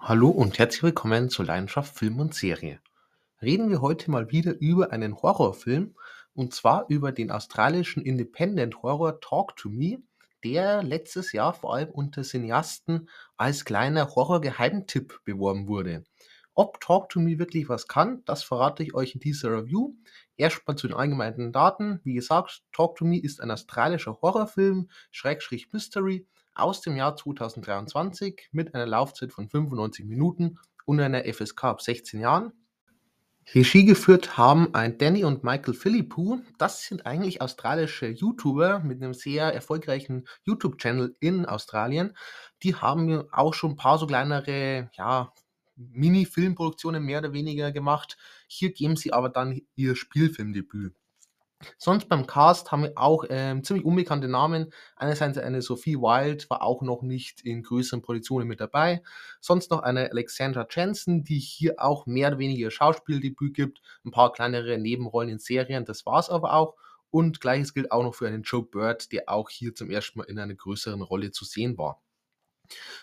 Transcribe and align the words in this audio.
Hallo 0.00 0.28
und 0.28 0.58
herzlich 0.58 0.84
willkommen 0.84 1.28
zu 1.28 1.42
Leidenschaft 1.42 1.98
Film 1.98 2.20
und 2.20 2.32
Serie. 2.32 2.80
Reden 3.42 3.68
wir 3.68 3.82
heute 3.82 4.10
mal 4.12 4.30
wieder 4.30 4.58
über 4.58 4.92
einen 4.92 5.20
Horrorfilm 5.20 5.96
und 6.34 6.54
zwar 6.54 6.86
über 6.88 7.10
den 7.10 7.32
australischen 7.32 8.04
Independent 8.04 8.80
Horror 8.82 9.20
Talk 9.20 9.56
to 9.56 9.68
Me, 9.68 9.98
der 10.44 10.84
letztes 10.84 11.32
Jahr 11.32 11.52
vor 11.52 11.74
allem 11.74 11.90
unter 11.90 12.22
Cineasten 12.22 13.10
als 13.36 13.64
kleiner 13.64 14.14
Horror-Geheimtipp 14.14 15.20
beworben 15.24 15.66
wurde. 15.66 16.04
Ob 16.54 16.80
Talk 16.80 17.08
to 17.08 17.20
Me 17.20 17.38
wirklich 17.38 17.68
was 17.68 17.88
kann, 17.88 18.22
das 18.24 18.44
verrate 18.44 18.84
ich 18.84 18.94
euch 18.94 19.14
in 19.14 19.20
dieser 19.20 19.50
Review. 19.50 19.94
Erstmal 20.36 20.76
zu 20.76 20.86
den 20.86 20.96
allgemeinen 20.96 21.52
Daten. 21.52 22.00
Wie 22.04 22.14
gesagt, 22.14 22.62
Talk 22.72 22.96
to 22.96 23.04
Me 23.04 23.20
ist 23.20 23.40
ein 23.40 23.50
australischer 23.50 24.18
Horrorfilm, 24.22 24.88
Schrägstrich 25.10 25.72
Mystery, 25.72 26.26
aus 26.58 26.80
dem 26.80 26.96
Jahr 26.96 27.16
2023 27.16 28.48
mit 28.52 28.74
einer 28.74 28.86
Laufzeit 28.86 29.32
von 29.32 29.48
95 29.48 30.04
Minuten 30.04 30.58
und 30.84 31.00
einer 31.00 31.24
FSK 31.24 31.64
ab 31.64 31.82
16 31.82 32.20
Jahren. 32.20 32.52
Regie 33.54 33.86
geführt 33.86 34.36
haben 34.36 34.74
ein 34.74 34.98
Danny 34.98 35.24
und 35.24 35.42
Michael 35.42 35.72
Philippou. 35.72 36.40
Das 36.58 36.82
sind 36.82 37.06
eigentlich 37.06 37.40
australische 37.40 38.06
YouTuber 38.08 38.80
mit 38.80 39.02
einem 39.02 39.14
sehr 39.14 39.54
erfolgreichen 39.54 40.28
YouTube-Channel 40.44 41.16
in 41.20 41.46
Australien. 41.46 42.14
Die 42.62 42.74
haben 42.74 43.24
auch 43.32 43.54
schon 43.54 43.70
ein 43.70 43.76
paar 43.76 43.98
so 43.98 44.06
kleinere, 44.06 44.90
ja, 44.92 45.32
Mini-Filmproduktionen 45.76 47.02
mehr 47.02 47.20
oder 47.20 47.32
weniger 47.32 47.72
gemacht. 47.72 48.18
Hier 48.48 48.72
geben 48.72 48.96
sie 48.96 49.12
aber 49.12 49.30
dann 49.30 49.62
ihr 49.76 49.96
Spielfilmdebüt. 49.96 50.97
Sonst 51.76 52.08
beim 52.08 52.26
Cast 52.26 52.70
haben 52.70 52.84
wir 52.84 52.92
auch 52.94 53.24
ähm, 53.28 53.64
ziemlich 53.64 53.84
unbekannte 53.84 54.28
Namen. 54.28 54.72
Einerseits 54.94 55.38
eine 55.38 55.60
Sophie 55.60 55.96
Wild 55.96 56.48
war 56.50 56.62
auch 56.62 56.82
noch 56.82 57.02
nicht 57.02 57.40
in 57.40 57.64
größeren 57.64 58.00
Produktionen 58.00 58.46
mit 58.46 58.60
dabei. 58.60 59.02
Sonst 59.40 59.70
noch 59.72 59.80
eine 59.80 60.10
Alexandra 60.10 60.66
Jensen, 60.70 61.24
die 61.24 61.38
hier 61.38 61.74
auch 61.78 62.06
mehr 62.06 62.28
oder 62.28 62.38
weniger 62.38 62.70
Schauspieldebüt 62.70 63.54
gibt. 63.54 63.80
Ein 64.04 64.12
paar 64.12 64.32
kleinere 64.32 64.78
Nebenrollen 64.78 65.30
in 65.30 65.38
Serien, 65.38 65.84
das 65.84 66.06
war 66.06 66.20
es 66.20 66.30
aber 66.30 66.54
auch. 66.54 66.76
Und 67.10 67.40
gleiches 67.40 67.74
gilt 67.74 67.90
auch 67.90 68.02
noch 68.02 68.14
für 68.14 68.28
einen 68.28 68.42
Joe 68.42 68.62
Bird, 68.62 69.10
der 69.12 69.28
auch 69.28 69.50
hier 69.50 69.74
zum 69.74 69.90
ersten 69.90 70.18
Mal 70.18 70.24
in 70.24 70.38
einer 70.38 70.54
größeren 70.54 71.02
Rolle 71.02 71.32
zu 71.32 71.44
sehen 71.44 71.76
war. 71.78 72.00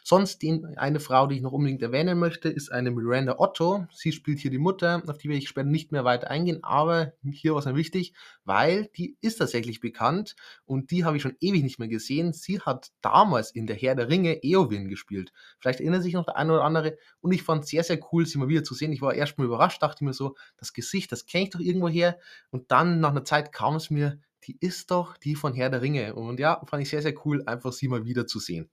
Sonst 0.03 0.41
die, 0.41 0.63
eine 0.75 0.99
Frau, 0.99 1.27
die 1.27 1.35
ich 1.35 1.41
noch 1.41 1.51
unbedingt 1.51 1.81
erwähnen 1.81 2.19
möchte, 2.19 2.49
ist 2.49 2.71
eine 2.71 2.91
Miranda 2.91 3.39
Otto. 3.39 3.87
Sie 3.91 4.11
spielt 4.11 4.39
hier 4.39 4.51
die 4.51 4.59
Mutter, 4.59 5.01
auf 5.07 5.17
die 5.17 5.29
werde 5.29 5.39
ich 5.39 5.49
später 5.49 5.67
nicht 5.67 5.91
mehr 5.91 6.05
weiter 6.05 6.29
eingehen, 6.29 6.63
aber 6.63 7.13
hier 7.23 7.53
war 7.53 7.59
es 7.59 7.65
mir 7.65 7.75
wichtig, 7.75 8.13
weil 8.43 8.87
die 8.95 9.17
ist 9.21 9.37
tatsächlich 9.37 9.79
bekannt 9.79 10.35
und 10.65 10.91
die 10.91 11.03
habe 11.03 11.17
ich 11.17 11.23
schon 11.23 11.35
ewig 11.39 11.63
nicht 11.63 11.79
mehr 11.79 11.87
gesehen. 11.87 12.33
Sie 12.33 12.59
hat 12.59 12.91
damals 13.01 13.51
in 13.51 13.67
der 13.67 13.75
Herr 13.75 13.95
der 13.95 14.09
Ringe 14.09 14.43
Eowyn 14.43 14.87
gespielt. 14.87 15.31
Vielleicht 15.59 15.79
erinnert 15.79 16.03
sich 16.03 16.13
noch 16.13 16.25
der 16.25 16.37
eine 16.37 16.53
oder 16.53 16.63
andere 16.63 16.97
und 17.21 17.31
ich 17.31 17.43
fand 17.43 17.63
es 17.63 17.69
sehr, 17.69 17.83
sehr 17.83 17.99
cool, 18.11 18.25
sie 18.25 18.37
mal 18.37 18.47
wieder 18.47 18.63
zu 18.63 18.75
sehen. 18.75 18.91
Ich 18.91 19.01
war 19.01 19.13
erst 19.13 19.37
mal 19.37 19.45
überrascht, 19.45 19.81
dachte 19.81 20.03
mir 20.03 20.13
so, 20.13 20.35
das 20.57 20.73
Gesicht, 20.73 21.11
das 21.11 21.25
kenne 21.25 21.45
ich 21.45 21.49
doch 21.49 21.59
irgendwo 21.59 21.89
her 21.89 22.19
und 22.51 22.71
dann 22.71 22.99
nach 22.99 23.11
einer 23.11 23.25
Zeit 23.25 23.51
kam 23.51 23.75
es 23.75 23.89
mir, 23.89 24.19
die 24.43 24.57
ist 24.59 24.91
doch 24.91 25.17
die 25.17 25.35
von 25.35 25.53
Herr 25.53 25.69
der 25.69 25.81
Ringe 25.81 26.13
und 26.13 26.39
ja, 26.39 26.63
fand 26.65 26.83
ich 26.83 26.89
sehr, 26.89 27.01
sehr 27.01 27.15
cool, 27.25 27.43
einfach 27.45 27.73
sie 27.73 27.87
mal 27.87 28.05
wieder 28.05 28.27
zu 28.27 28.39
sehen. 28.39 28.69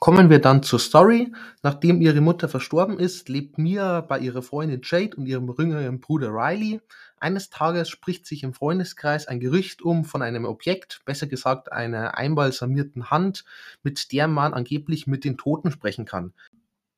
Kommen 0.00 0.30
wir 0.30 0.38
dann 0.40 0.62
zur 0.62 0.78
Story. 0.78 1.32
Nachdem 1.62 2.00
ihre 2.00 2.20
Mutter 2.20 2.48
verstorben 2.48 2.98
ist, 3.00 3.28
lebt 3.28 3.58
Mia 3.58 4.00
bei 4.00 4.20
ihrer 4.20 4.42
Freundin 4.42 4.80
Jade 4.84 5.16
und 5.16 5.26
ihrem 5.26 5.52
jüngeren 5.58 6.00
Bruder 6.00 6.28
Riley. 6.30 6.80
Eines 7.18 7.50
Tages 7.50 7.88
spricht 7.88 8.24
sich 8.24 8.44
im 8.44 8.54
Freundeskreis 8.54 9.26
ein 9.26 9.40
Gerücht 9.40 9.82
um 9.82 10.04
von 10.04 10.22
einem 10.22 10.44
Objekt, 10.44 11.00
besser 11.04 11.26
gesagt 11.26 11.72
einer 11.72 12.16
einbalsamierten 12.16 13.10
Hand, 13.10 13.44
mit 13.82 14.12
der 14.12 14.28
man 14.28 14.54
angeblich 14.54 15.08
mit 15.08 15.24
den 15.24 15.36
Toten 15.36 15.72
sprechen 15.72 16.04
kann. 16.04 16.32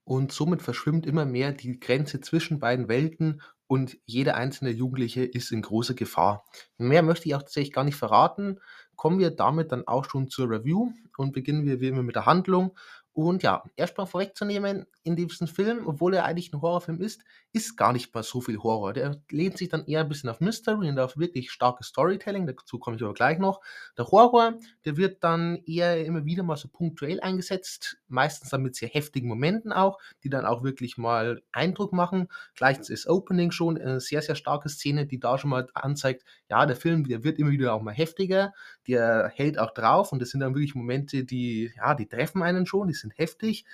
Und 0.05 0.33
somit 0.33 0.61
verschwimmt 0.61 1.07
immer 1.07 1.25
mehr 1.25 1.53
die 1.53 1.81
Grenze 1.81 2.20
zwischen 2.20 2.59
beiden 2.59 2.89
Welten 2.89 3.41
und 3.67 3.97
jeder 4.05 4.37
einzelne 4.37 4.70
Jugendliche 4.70 5.25
ist 5.25 5.53
in 5.53 5.62
großer 5.62 5.95
Gefahr. 5.95 6.45
Mehr 6.77 7.03
möchte 7.03 7.29
ich 7.29 7.36
auch 7.36 7.42
tatsächlich 7.42 7.73
gar 7.73 7.85
nicht 7.85 7.95
verraten. 7.95 8.58
Kommen 9.00 9.18
wir 9.18 9.30
damit 9.30 9.72
dann 9.72 9.88
auch 9.88 10.05
schon 10.05 10.28
zur 10.28 10.50
Review 10.50 10.92
und 11.16 11.33
beginnen 11.33 11.64
wir 11.64 11.80
wie 11.80 11.88
immer 11.88 12.02
mit 12.02 12.16
der 12.16 12.27
Handlung. 12.27 12.77
Und 13.23 13.42
ja, 13.42 13.63
erstmal 13.77 14.07
vorwegzunehmen, 14.07 14.86
in 15.03 15.14
diesem 15.14 15.47
Film, 15.47 15.86
obwohl 15.86 16.14
er 16.14 16.25
eigentlich 16.25 16.55
ein 16.55 16.63
Horrorfilm 16.63 17.03
ist, 17.03 17.23
ist 17.53 17.77
gar 17.77 17.92
nicht 17.92 18.14
mal 18.14 18.23
so 18.23 18.41
viel 18.41 18.57
Horror. 18.58 18.95
Der 18.95 19.20
lehnt 19.31 19.58
sich 19.58 19.69
dann 19.69 19.85
eher 19.85 20.01
ein 20.01 20.08
bisschen 20.08 20.31
auf 20.31 20.41
Mystery 20.41 20.89
und 20.89 20.98
auf 20.98 21.19
wirklich 21.19 21.51
starkes 21.51 21.89
Storytelling, 21.89 22.47
dazu 22.47 22.79
komme 22.79 22.97
ich 22.97 23.03
aber 23.03 23.13
gleich 23.13 23.39
noch. 23.39 23.61
Der 23.98 24.07
Horror, 24.07 24.55
der 24.86 24.97
wird 24.97 25.23
dann 25.23 25.57
eher 25.67 26.03
immer 26.03 26.25
wieder 26.25 26.42
mal 26.42 26.57
so 26.57 26.69
punktuell 26.69 27.20
eingesetzt, 27.20 27.98
meistens 28.09 28.48
dann 28.51 28.63
mit 28.63 28.75
sehr 28.75 28.89
heftigen 28.89 29.29
Momenten 29.29 29.70
auch, 29.70 29.98
die 30.25 30.30
dann 30.30 30.47
auch 30.47 30.63
wirklich 30.63 30.97
mal 30.97 31.42
Eindruck 31.53 31.92
machen. 31.92 32.29
Gleich 32.55 32.79
ist 32.89 33.07
Opening 33.07 33.51
schon 33.51 33.77
eine 33.77 34.01
sehr, 34.01 34.23
sehr 34.23 34.35
starke 34.35 34.70
Szene, 34.70 35.07
die 35.07 35.20
da 35.20 35.36
schon 35.36 35.51
mal 35.51 35.67
anzeigt, 35.75 36.25
ja, 36.48 36.64
der 36.64 36.77
Film, 36.77 37.07
der 37.07 37.23
wird 37.23 37.39
immer 37.39 37.51
wieder 37.51 37.75
auch 37.75 37.83
mal 37.83 37.92
heftiger, 37.92 38.55
der 38.89 39.30
hält 39.35 39.59
auch 39.59 39.73
drauf 39.73 40.11
und 40.13 40.23
das 40.23 40.30
sind 40.30 40.41
dann 40.41 40.55
wirklich 40.55 40.75
Momente, 40.75 41.25
die, 41.25 41.70
ja, 41.77 41.95
die 41.95 42.07
treffen 42.07 42.42
einen 42.42 42.64
schon, 42.64 42.89
die 42.89 42.95
sind 42.95 43.10
heftig 43.11 43.65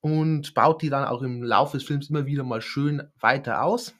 und 0.00 0.54
baut 0.54 0.82
die 0.82 0.90
dann 0.90 1.04
auch 1.04 1.22
im 1.22 1.42
Laufe 1.42 1.76
des 1.76 1.86
Films 1.86 2.10
immer 2.10 2.26
wieder 2.26 2.44
mal 2.44 2.62
schön 2.62 3.02
weiter 3.18 3.62
aus. 3.62 3.94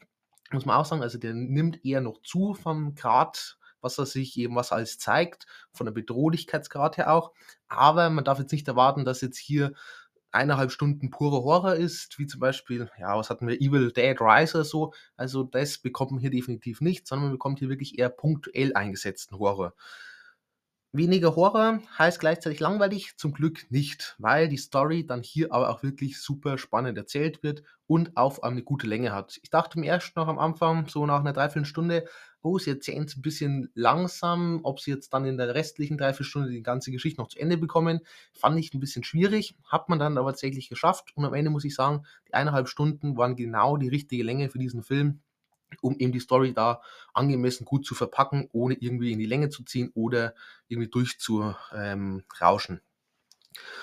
Muss 0.51 0.65
man 0.67 0.77
auch 0.77 0.84
sagen, 0.84 1.03
also 1.03 1.19
der 1.19 1.34
nimmt 1.34 1.84
eher 1.84 2.01
noch 2.01 2.23
zu 2.23 2.55
vom 2.55 2.95
Grad, 2.95 3.59
was 3.81 3.99
er 3.99 4.06
sich 4.06 4.37
eben 4.39 4.56
was 4.56 4.73
alles 4.73 4.99
zeigt, 4.99 5.47
von 5.73 5.87
der 5.87 5.93
Bedrohlichkeitsgrad 5.93 6.97
her 6.97 7.12
auch. 7.12 7.33
Aber 7.69 8.11
man 8.11 8.25
darf 8.25 8.39
jetzt 8.39 8.53
nicht 8.53 8.67
erwarten, 8.69 9.05
dass 9.05 9.21
jetzt 9.21 9.39
hier 9.39 9.73
eineinhalb 10.31 10.71
Stunden 10.71 11.11
purer 11.11 11.43
Horror 11.43 11.75
ist, 11.75 12.19
wie 12.19 12.27
zum 12.27 12.41
Beispiel, 12.41 12.91
ja, 12.99 13.17
was 13.17 13.31
hatten 13.31 13.47
wir, 13.49 13.61
Evil 13.61 13.93
Dead 13.93 14.21
Rise 14.21 14.59
oder 14.59 14.65
so. 14.65 14.93
Also 15.17 15.43
das 15.43 15.79
bekommt 15.79 16.12
man 16.12 16.21
hier 16.21 16.31
definitiv 16.31 16.81
nicht, 16.81 17.06
sondern 17.06 17.27
man 17.29 17.33
bekommt 17.33 17.59
hier 17.59 17.69
wirklich 17.69 17.99
eher 17.99 18.11
punktuell 18.11 18.75
eingesetzten 18.75 19.39
Horror. 19.39 19.75
Weniger 20.98 21.36
Horror 21.36 21.81
heißt 21.97 22.19
gleichzeitig 22.19 22.59
langweilig, 22.59 23.16
zum 23.16 23.32
Glück 23.32 23.70
nicht, 23.70 24.16
weil 24.19 24.48
die 24.48 24.56
Story 24.56 25.06
dann 25.06 25.22
hier 25.22 25.53
aber 25.53 25.70
auch 25.70 25.84
wirklich 25.84 26.20
super 26.20 26.59
spannend 26.59 26.98
erzählt 26.98 27.44
wird 27.44 27.62
und 27.86 28.16
auf 28.16 28.42
eine 28.42 28.64
gute 28.64 28.88
Länge 28.88 29.12
hat. 29.12 29.38
Ich 29.44 29.48
dachte 29.48 29.78
mir 29.78 29.87
erst 29.87 30.16
noch 30.16 30.26
am 30.26 30.41
Anfang, 30.41 30.88
so 30.88 31.06
nach 31.06 31.20
einer 31.20 31.32
Dreiviertelstunde, 31.32 32.06
oh, 32.42 32.58
sie 32.58 32.70
erzählen 32.70 33.04
es 33.04 33.16
ein 33.16 33.22
bisschen 33.22 33.70
langsam, 33.75 34.58
ob 34.64 34.81
sie 34.81 34.91
jetzt 34.91 35.14
dann 35.14 35.25
in 35.25 35.37
der 35.37 35.54
restlichen 35.54 35.98
Dreiviertelstunde 35.98 36.50
die 36.50 36.64
ganze 36.64 36.91
Geschichte 36.91 37.20
noch 37.20 37.28
zu 37.28 37.38
Ende 37.38 37.58
bekommen, 37.58 38.00
fand 38.32 38.58
ich 38.58 38.75
ein 38.75 38.81
bisschen 38.81 39.04
schwierig, 39.04 39.54
hat 39.69 39.88
man 39.88 40.00
dann 40.00 40.19
aber 40.19 40.31
tatsächlich 40.31 40.69
geschafft 40.69 41.12
und 41.14 41.25
am 41.25 41.32
Ende 41.32 41.53
muss 41.53 41.64
ich 41.64 41.76
sagen, 41.76 42.06
die 42.26 42.34
eineinhalb 42.34 42.69
Stunden 42.69 43.16
waren 43.16 43.37
genau 43.37 43.76
die 43.76 43.88
richtige 43.88 44.25
Länge 44.25 44.48
für 44.50 44.58
diesen 44.58 44.82
Film 44.82 45.20
um 45.81 45.99
eben 45.99 46.12
die 46.12 46.21
Story 46.21 46.53
da 46.55 46.83
angemessen 47.15 47.65
gut 47.65 47.87
zu 47.87 47.95
verpacken, 47.95 48.49
ohne 48.53 48.75
irgendwie 48.75 49.12
in 49.12 49.19
die 49.19 49.27
Länge 49.27 49.49
zu 49.51 49.65
ziehen 49.65 49.91
oder 49.95 50.34
irgendwie 50.69 50.91
durchzurauschen. 50.91 52.81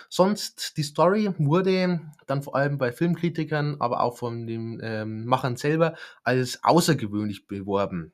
Sonst, 0.10 0.78
die 0.78 0.84
Story 0.84 1.32
wurde 1.38 2.02
dann 2.28 2.44
vor 2.44 2.56
allem 2.56 2.78
bei 2.78 2.92
Filmkritikern, 2.92 3.78
aber 3.80 4.02
auch 4.02 4.18
von 4.18 4.48
den 4.48 4.80
ähm, 4.84 5.26
Machern 5.26 5.58
selber 5.58 5.96
als 6.24 6.64
außergewöhnlich 6.64 7.48
beworben. 7.48 8.14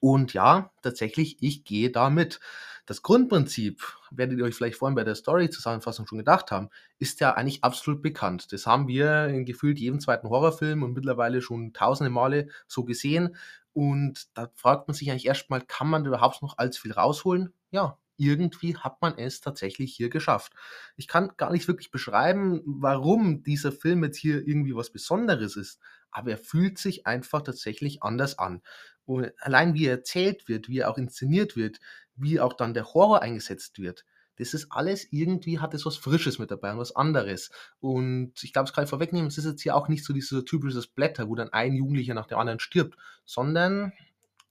Und 0.00 0.34
ja, 0.34 0.70
tatsächlich, 0.82 1.38
ich 1.40 1.64
gehe 1.64 1.90
da 1.90 2.10
mit. 2.10 2.40
Das 2.86 3.02
Grundprinzip, 3.02 3.82
werdet 4.10 4.38
ihr 4.38 4.44
euch 4.44 4.54
vielleicht 4.54 4.78
vorhin 4.78 4.94
bei 4.94 5.04
der 5.04 5.14
Story-Zusammenfassung 5.14 6.06
schon 6.06 6.18
gedacht 6.18 6.50
haben, 6.50 6.70
ist 6.98 7.20
ja 7.20 7.34
eigentlich 7.34 7.62
absolut 7.62 8.00
bekannt. 8.00 8.50
Das 8.52 8.66
haben 8.66 8.88
wir 8.88 9.26
in 9.26 9.44
gefühlt 9.44 9.78
jedem 9.78 10.00
zweiten 10.00 10.30
Horrorfilm 10.30 10.82
und 10.82 10.94
mittlerweile 10.94 11.42
schon 11.42 11.74
tausende 11.74 12.10
Male 12.10 12.48
so 12.66 12.84
gesehen. 12.84 13.36
Und 13.74 14.28
da 14.34 14.50
fragt 14.54 14.88
man 14.88 14.94
sich 14.94 15.10
eigentlich 15.10 15.26
erstmal, 15.26 15.60
kann 15.60 15.88
man 15.88 16.06
überhaupt 16.06 16.42
noch 16.42 16.56
allzu 16.56 16.80
viel 16.82 16.92
rausholen? 16.92 17.52
Ja, 17.70 17.98
irgendwie 18.16 18.76
hat 18.76 19.00
man 19.00 19.16
es 19.16 19.40
tatsächlich 19.40 19.94
hier 19.94 20.08
geschafft. 20.10 20.52
Ich 20.96 21.08
kann 21.08 21.32
gar 21.36 21.52
nicht 21.52 21.68
wirklich 21.68 21.90
beschreiben, 21.90 22.62
warum 22.64 23.42
dieser 23.42 23.70
Film 23.70 24.02
jetzt 24.02 24.16
hier 24.16 24.46
irgendwie 24.46 24.74
was 24.74 24.90
Besonderes 24.90 25.56
ist, 25.56 25.78
aber 26.10 26.32
er 26.32 26.38
fühlt 26.38 26.78
sich 26.78 27.06
einfach 27.06 27.42
tatsächlich 27.42 28.02
anders 28.02 28.38
an. 28.38 28.62
Und 29.04 29.32
allein 29.38 29.74
wie 29.74 29.86
er 29.86 29.92
erzählt 29.92 30.48
wird, 30.48 30.68
wie 30.68 30.78
er 30.78 30.90
auch 30.90 30.98
inszeniert 30.98 31.56
wird, 31.56 31.78
wie 32.16 32.40
auch 32.40 32.52
dann 32.52 32.74
der 32.74 32.92
Horror 32.94 33.22
eingesetzt 33.22 33.78
wird, 33.78 34.04
das 34.38 34.54
ist 34.54 34.68
alles 34.70 35.08
irgendwie, 35.10 35.58
hat 35.58 35.74
es 35.74 35.84
was 35.84 35.96
Frisches 35.96 36.38
mit 36.38 36.50
dabei 36.50 36.72
und 36.72 36.78
was 36.78 36.94
anderes. 36.94 37.50
Und 37.80 38.32
ich 38.42 38.52
glaube, 38.52 38.68
es 38.68 38.72
kann 38.72 38.84
ich 38.84 38.90
vorwegnehmen, 38.90 39.26
es 39.26 39.38
ist 39.38 39.46
jetzt 39.46 39.62
hier 39.62 39.74
auch 39.74 39.88
nicht 39.88 40.04
so 40.04 40.12
dieses 40.12 40.44
typische 40.44 40.80
Blätter, 40.94 41.28
wo 41.28 41.34
dann 41.34 41.52
ein 41.52 41.74
Jugendlicher 41.74 42.14
nach 42.14 42.26
dem 42.26 42.38
anderen 42.38 42.60
stirbt, 42.60 42.96
sondern 43.24 43.92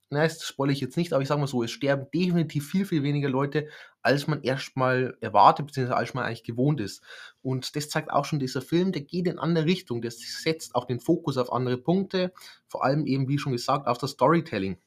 na, 0.10 0.24
das 0.24 0.44
spoilere 0.44 0.74
ich 0.74 0.82
jetzt 0.82 0.96
nicht, 0.96 1.12
aber 1.12 1.22
ich 1.22 1.28
sage 1.28 1.42
mal 1.42 1.48
so, 1.48 1.64
es 1.64 1.72
sterben 1.72 2.08
definitiv 2.14 2.70
viel, 2.70 2.86
viel 2.86 3.04
weniger 3.04 3.30
Leute, 3.30 3.68
als 4.02 4.28
man 4.28 4.42
erstmal 4.42 5.18
erwartet, 5.20 5.68
beziehungsweise 5.68 5.98
als 5.98 6.14
man 6.14 6.24
eigentlich 6.24 6.44
gewohnt 6.44 6.80
ist. 6.80 7.04
Und 7.42 7.76
das 7.76 7.90
zeigt 7.90 8.12
auch 8.12 8.24
schon 8.24 8.40
dieser 8.40 8.62
Film, 8.62 8.94
der 8.94 9.02
geht 9.02 9.28
in 9.28 9.38
andere 9.38 9.66
Richtung, 9.66 10.02
der 10.02 10.12
setzt 10.12 10.76
auch 10.76 10.86
den 10.86 11.02
Fokus 11.02 11.38
auf 11.38 11.52
andere 11.52 11.78
Punkte, 11.78 12.32
vor 12.68 12.86
allem 12.86 13.06
eben, 13.06 13.28
wie 13.28 13.38
schon 13.38 13.52
gesagt, 13.52 13.88
auf 13.88 13.98
das 13.98 14.12
Storytelling. 14.12 14.78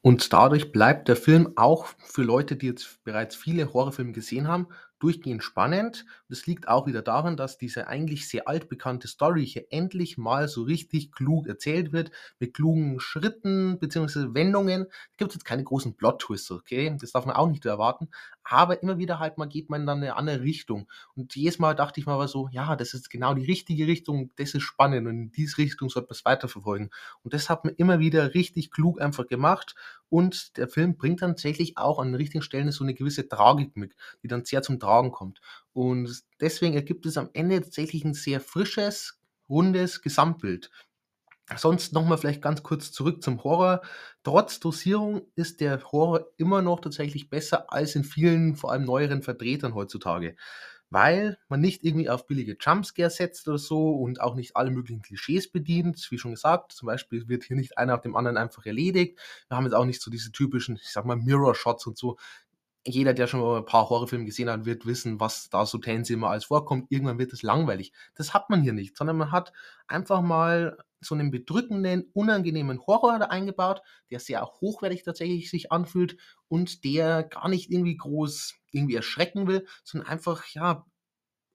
Und 0.00 0.32
dadurch 0.32 0.72
bleibt 0.72 1.08
der 1.08 1.16
Film 1.16 1.52
auch 1.56 1.86
für 1.98 2.22
Leute, 2.22 2.56
die 2.56 2.66
jetzt 2.66 3.02
bereits 3.04 3.36
viele 3.36 3.72
Horrorfilme 3.72 4.12
gesehen 4.12 4.48
haben, 4.48 4.68
durchgehend 4.98 5.42
spannend. 5.42 6.04
Das 6.28 6.46
liegt 6.46 6.68
auch 6.68 6.86
wieder 6.86 7.02
daran, 7.02 7.36
dass 7.36 7.58
diese 7.58 7.86
eigentlich 7.88 8.28
sehr 8.28 8.48
altbekannte 8.48 9.08
Story 9.08 9.46
hier 9.46 9.66
endlich 9.70 10.18
mal 10.18 10.48
so 10.48 10.62
richtig 10.62 11.12
klug 11.12 11.46
erzählt 11.46 11.92
wird, 11.92 12.10
mit 12.38 12.54
klugen 12.54 13.00
Schritten 13.00 13.78
bzw. 13.78 14.34
Wendungen. 14.34 14.86
Es 15.12 15.16
gibt 15.16 15.34
jetzt 15.34 15.44
keine 15.44 15.64
großen 15.64 15.96
Plot-Twists, 15.96 16.50
okay? 16.50 16.96
Das 17.00 17.12
darf 17.12 17.26
man 17.26 17.36
auch 17.36 17.48
nicht 17.48 17.64
erwarten. 17.64 18.08
Aber 18.42 18.82
immer 18.82 18.98
wieder 18.98 19.18
halt 19.18 19.36
mal 19.36 19.46
geht 19.46 19.68
man 19.68 19.86
dann 19.86 19.98
in 19.98 20.04
eine 20.04 20.16
andere 20.16 20.40
Richtung. 20.40 20.88
Und 21.14 21.36
jedes 21.36 21.58
Mal 21.58 21.74
dachte 21.74 22.00
ich 22.00 22.06
mal 22.06 22.26
so, 22.28 22.48
ja, 22.50 22.76
das 22.76 22.94
ist 22.94 23.10
genau 23.10 23.34
die 23.34 23.44
richtige 23.44 23.86
Richtung, 23.86 24.30
das 24.36 24.54
ist 24.54 24.62
spannend 24.62 25.06
und 25.06 25.14
in 25.14 25.32
diese 25.32 25.58
Richtung 25.58 25.90
sollte 25.90 26.08
man 26.08 26.14
es 26.14 26.24
weiterverfolgen. 26.24 26.90
Und 27.22 27.34
das 27.34 27.50
hat 27.50 27.64
man 27.64 27.74
immer 27.74 27.98
wieder 27.98 28.34
richtig 28.34 28.70
klug 28.70 29.00
einfach 29.00 29.26
gemacht. 29.26 29.74
Und 30.08 30.56
der 30.56 30.68
Film 30.68 30.96
bringt 30.96 31.20
dann 31.20 31.32
tatsächlich 31.32 31.76
auch 31.76 31.98
an 31.98 32.08
den 32.08 32.14
richtigen 32.14 32.42
Stellen 32.42 32.72
so 32.72 32.82
eine 32.82 32.94
gewisse 32.94 33.28
Tragik 33.28 33.76
mit, 33.76 33.94
die 34.22 34.28
dann 34.28 34.44
sehr 34.44 34.62
zum 34.62 34.78
Tragen 34.88 35.12
kommt. 35.12 35.40
Und 35.74 36.22
deswegen 36.40 36.74
ergibt 36.74 37.04
es 37.04 37.18
am 37.18 37.28
Ende 37.34 37.60
tatsächlich 37.60 38.04
ein 38.04 38.14
sehr 38.14 38.40
frisches, 38.40 39.20
rundes 39.48 40.00
Gesamtbild. 40.00 40.70
Sonst 41.56 41.92
nochmal 41.92 42.18
vielleicht 42.18 42.42
ganz 42.42 42.62
kurz 42.62 42.92
zurück 42.92 43.22
zum 43.22 43.42
Horror. 43.42 43.80
Trotz 44.22 44.60
Dosierung 44.60 45.22
ist 45.34 45.60
der 45.60 45.82
Horror 45.92 46.26
immer 46.36 46.60
noch 46.60 46.80
tatsächlich 46.80 47.30
besser 47.30 47.72
als 47.72 47.94
in 47.96 48.04
vielen, 48.04 48.54
vor 48.56 48.72
allem 48.72 48.84
neueren 48.84 49.22
Vertretern 49.22 49.74
heutzutage. 49.74 50.36
Weil 50.90 51.38
man 51.48 51.60
nicht 51.60 51.84
irgendwie 51.84 52.08
auf 52.08 52.26
billige 52.26 52.56
Jumpscare 52.58 53.10
setzt 53.10 53.46
oder 53.46 53.58
so 53.58 53.92
und 53.92 54.20
auch 54.22 54.34
nicht 54.34 54.56
alle 54.56 54.70
möglichen 54.70 55.02
Klischees 55.02 55.50
bedient. 55.50 56.06
Wie 56.10 56.18
schon 56.18 56.32
gesagt, 56.32 56.72
zum 56.72 56.86
Beispiel 56.86 57.28
wird 57.28 57.44
hier 57.44 57.56
nicht 57.56 57.76
einer 57.76 57.94
auf 57.94 58.00
dem 58.02 58.16
anderen 58.16 58.38
einfach 58.38 58.64
erledigt. 58.64 59.18
Wir 59.48 59.56
haben 59.56 59.64
jetzt 59.64 59.74
auch 59.74 59.84
nicht 59.84 60.02
so 60.02 60.10
diese 60.10 60.32
typischen, 60.32 60.76
ich 60.76 60.90
sag 60.90 61.04
mal, 61.04 61.16
Mirror-Shots 61.16 61.86
und 61.86 61.98
so, 61.98 62.18
jeder, 62.86 63.12
der 63.14 63.26
schon 63.26 63.40
mal 63.40 63.58
ein 63.58 63.64
paar 63.66 63.88
Horrorfilme 63.90 64.24
gesehen 64.24 64.48
hat, 64.48 64.64
wird 64.64 64.86
wissen, 64.86 65.20
was 65.20 65.50
da 65.50 65.66
so 65.66 65.78
tendenziell 65.78 66.18
mal 66.18 66.30
alles 66.30 66.46
vorkommt. 66.46 66.86
Irgendwann 66.90 67.18
wird 67.18 67.32
es 67.32 67.42
langweilig. 67.42 67.92
Das 68.14 68.32
hat 68.34 68.50
man 68.50 68.62
hier 68.62 68.72
nicht, 68.72 68.96
sondern 68.96 69.16
man 69.18 69.32
hat 69.32 69.52
einfach 69.88 70.22
mal 70.22 70.78
so 71.00 71.14
einen 71.14 71.30
bedrückenden, 71.30 72.10
unangenehmen 72.12 72.80
Horror 72.86 73.18
da 73.18 73.26
eingebaut, 73.26 73.82
der 74.10 74.20
sehr 74.20 74.44
hochwertig 74.44 75.04
tatsächlich 75.04 75.50
sich 75.50 75.70
anfühlt 75.70 76.16
und 76.48 76.84
der 76.84 77.22
gar 77.24 77.48
nicht 77.48 77.70
irgendwie 77.70 77.96
groß 77.96 78.54
irgendwie 78.72 78.96
erschrecken 78.96 79.46
will, 79.46 79.66
sondern 79.84 80.08
einfach, 80.08 80.46
ja, 80.48 80.84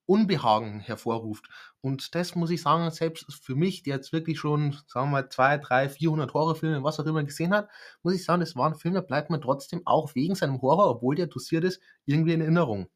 Unbehagen 0.06 0.80
hervorruft. 0.80 1.46
Und 1.82 2.16
das 2.16 2.36
muss 2.36 2.50
ich 2.50 2.62
sagen, 2.62 2.90
selbst 2.92 3.26
für 3.42 3.56
mich, 3.56 3.84
der 3.84 3.96
jetzt 3.96 4.14
wirklich 4.14 4.40
schon, 4.40 4.74
sagen 4.88 5.08
wir 5.08 5.22
mal, 5.22 5.30
2, 5.30 5.58
3, 5.58 5.90
400 5.90 6.34
Horrorfilme, 6.34 6.84
was 6.84 7.00
auch 7.00 7.06
immer 7.06 7.24
gesehen 7.24 7.54
hat, 7.54 7.70
muss 8.02 8.14
ich 8.14 8.26
sagen, 8.26 8.42
das 8.42 8.56
war 8.56 8.70
ein 8.70 8.76
Film, 8.76 8.94
der 8.94 9.02
bleibt 9.02 9.30
mir 9.30 9.40
trotzdem 9.40 9.82
auch 9.86 10.14
wegen 10.16 10.36
seinem 10.36 10.62
Horror, 10.62 10.90
obwohl 10.90 11.16
der 11.16 11.28
dosiert 11.28 11.64
ist, 11.64 11.82
irgendwie 12.06 12.34
in 12.34 12.42
Erinnerung. 12.42 12.90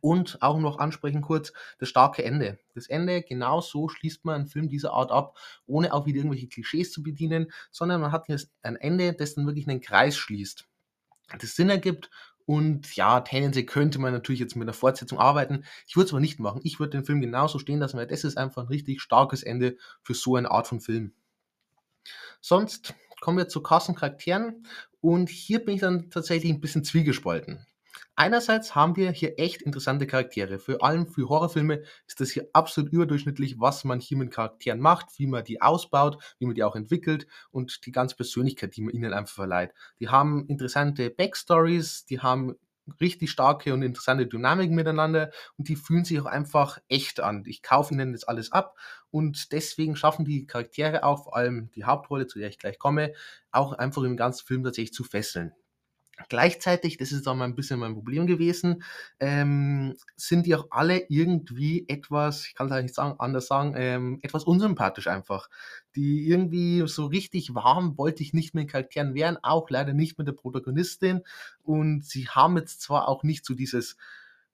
Und 0.00 0.40
auch 0.40 0.58
noch 0.58 0.78
ansprechen 0.78 1.20
kurz 1.20 1.52
das 1.78 1.88
starke 1.88 2.24
Ende. 2.24 2.58
Das 2.74 2.86
Ende, 2.86 3.22
genau 3.22 3.60
so 3.60 3.88
schließt 3.88 4.24
man 4.24 4.36
einen 4.36 4.46
Film 4.46 4.68
dieser 4.68 4.92
Art 4.92 5.10
ab, 5.10 5.36
ohne 5.66 5.92
auch 5.92 6.06
wieder 6.06 6.18
irgendwelche 6.18 6.48
Klischees 6.48 6.92
zu 6.92 7.02
bedienen, 7.02 7.52
sondern 7.70 8.00
man 8.00 8.12
hat 8.12 8.28
jetzt 8.28 8.50
ein 8.62 8.76
Ende, 8.76 9.12
das 9.12 9.34
dann 9.34 9.46
wirklich 9.46 9.68
einen 9.68 9.80
Kreis 9.80 10.16
schließt. 10.16 10.66
Das 11.38 11.56
Sinn 11.56 11.70
ergibt 11.70 12.10
und 12.46 12.94
ja, 12.96 13.20
tendenziell 13.20 13.64
könnte 13.64 13.98
man 13.98 14.12
natürlich 14.12 14.40
jetzt 14.40 14.56
mit 14.56 14.66
einer 14.66 14.72
Fortsetzung 14.72 15.18
arbeiten. 15.18 15.64
Ich 15.86 15.96
würde 15.96 16.06
es 16.06 16.12
aber 16.12 16.20
nicht 16.20 16.40
machen. 16.40 16.60
Ich 16.64 16.80
würde 16.80 16.90
den 16.90 17.04
Film 17.04 17.20
genauso 17.20 17.58
stehen 17.58 17.78
lassen, 17.78 17.96
weil 17.96 18.06
das 18.06 18.24
ist 18.24 18.38
einfach 18.38 18.62
ein 18.62 18.68
richtig 18.68 19.00
starkes 19.00 19.42
Ende 19.42 19.76
für 20.02 20.14
so 20.14 20.36
eine 20.36 20.50
Art 20.50 20.66
von 20.66 20.80
Film. 20.80 21.12
Sonst 22.40 22.94
kommen 23.20 23.38
wir 23.38 23.48
zu 23.48 23.62
Cast 23.62 23.94
Charakteren 23.94 24.66
und 25.00 25.28
hier 25.28 25.64
bin 25.64 25.74
ich 25.76 25.80
dann 25.80 26.10
tatsächlich 26.10 26.52
ein 26.52 26.60
bisschen 26.60 26.84
zwiegespalten. 26.84 27.66
Einerseits 28.22 28.76
haben 28.76 28.94
wir 28.94 29.10
hier 29.10 29.36
echt 29.40 29.62
interessante 29.62 30.06
Charaktere. 30.06 30.60
Vor 30.60 30.84
allem 30.84 31.08
für 31.08 31.28
Horrorfilme 31.28 31.82
ist 32.06 32.20
das 32.20 32.30
hier 32.30 32.48
absolut 32.52 32.92
überdurchschnittlich, 32.92 33.58
was 33.58 33.82
man 33.82 33.98
hier 33.98 34.16
mit 34.16 34.30
Charakteren 34.30 34.78
macht, 34.78 35.18
wie 35.18 35.26
man 35.26 35.42
die 35.44 35.60
ausbaut, 35.60 36.22
wie 36.38 36.46
man 36.46 36.54
die 36.54 36.62
auch 36.62 36.76
entwickelt 36.76 37.26
und 37.50 37.84
die 37.84 37.90
ganze 37.90 38.14
Persönlichkeit, 38.14 38.76
die 38.76 38.82
man 38.82 38.94
ihnen 38.94 39.12
einfach 39.12 39.34
verleiht. 39.34 39.72
Die 39.98 40.08
haben 40.08 40.46
interessante 40.46 41.10
Backstories, 41.10 42.04
die 42.06 42.20
haben 42.20 42.54
richtig 43.00 43.28
starke 43.30 43.74
und 43.74 43.82
interessante 43.82 44.26
Dynamiken 44.28 44.76
miteinander 44.76 45.32
und 45.58 45.68
die 45.68 45.74
fühlen 45.76 46.04
sich 46.04 46.20
auch 46.20 46.26
einfach 46.26 46.78
echt 46.88 47.18
an. 47.20 47.42
Ich 47.46 47.60
kaufe 47.62 47.92
ihnen 47.94 48.12
das 48.12 48.22
alles 48.24 48.52
ab 48.52 48.76
und 49.10 49.50
deswegen 49.52 49.96
schaffen 49.96 50.24
die 50.24 50.46
Charaktere 50.46 51.02
auch, 51.02 51.24
vor 51.24 51.36
allem 51.36 51.70
die 51.72 51.84
Hauptrolle, 51.84 52.28
zu 52.28 52.38
der 52.38 52.48
ich 52.48 52.58
gleich 52.58 52.78
komme, 52.78 53.14
auch 53.50 53.72
einfach 53.72 54.02
im 54.04 54.16
ganzen 54.16 54.46
Film 54.46 54.62
tatsächlich 54.62 54.92
zu 54.94 55.02
fesseln. 55.04 55.52
Gleichzeitig, 56.28 56.96
das 56.96 57.12
ist 57.12 57.26
auch 57.26 57.34
mal 57.34 57.44
ein 57.44 57.54
bisschen 57.54 57.80
mein 57.80 57.94
Problem 57.94 58.26
gewesen, 58.26 58.82
ähm, 59.20 59.94
sind 60.16 60.46
die 60.46 60.54
auch 60.54 60.66
alle 60.70 61.04
irgendwie 61.08 61.86
etwas, 61.88 62.46
ich 62.46 62.54
kann 62.54 62.70
es 62.70 62.82
nicht 62.82 62.94
sagen, 62.94 63.16
anders 63.18 63.46
sagen, 63.46 63.74
ähm, 63.76 64.18
etwas 64.22 64.44
unsympathisch 64.44 65.08
einfach. 65.08 65.48
Die 65.94 66.26
irgendwie 66.28 66.84
so 66.86 67.06
richtig 67.06 67.54
warm 67.54 67.98
wollte 67.98 68.22
ich 68.22 68.32
nicht 68.32 68.54
mit 68.54 68.64
den 68.64 68.68
Charakteren 68.68 69.14
werden, 69.14 69.38
auch 69.42 69.68
leider 69.70 69.92
nicht 69.92 70.18
mit 70.18 70.26
der 70.26 70.32
Protagonistin. 70.32 71.22
Und 71.62 72.04
sie 72.04 72.28
haben 72.28 72.56
jetzt 72.56 72.80
zwar 72.80 73.08
auch 73.08 73.22
nicht 73.22 73.44
so 73.44 73.54
dieses 73.54 73.96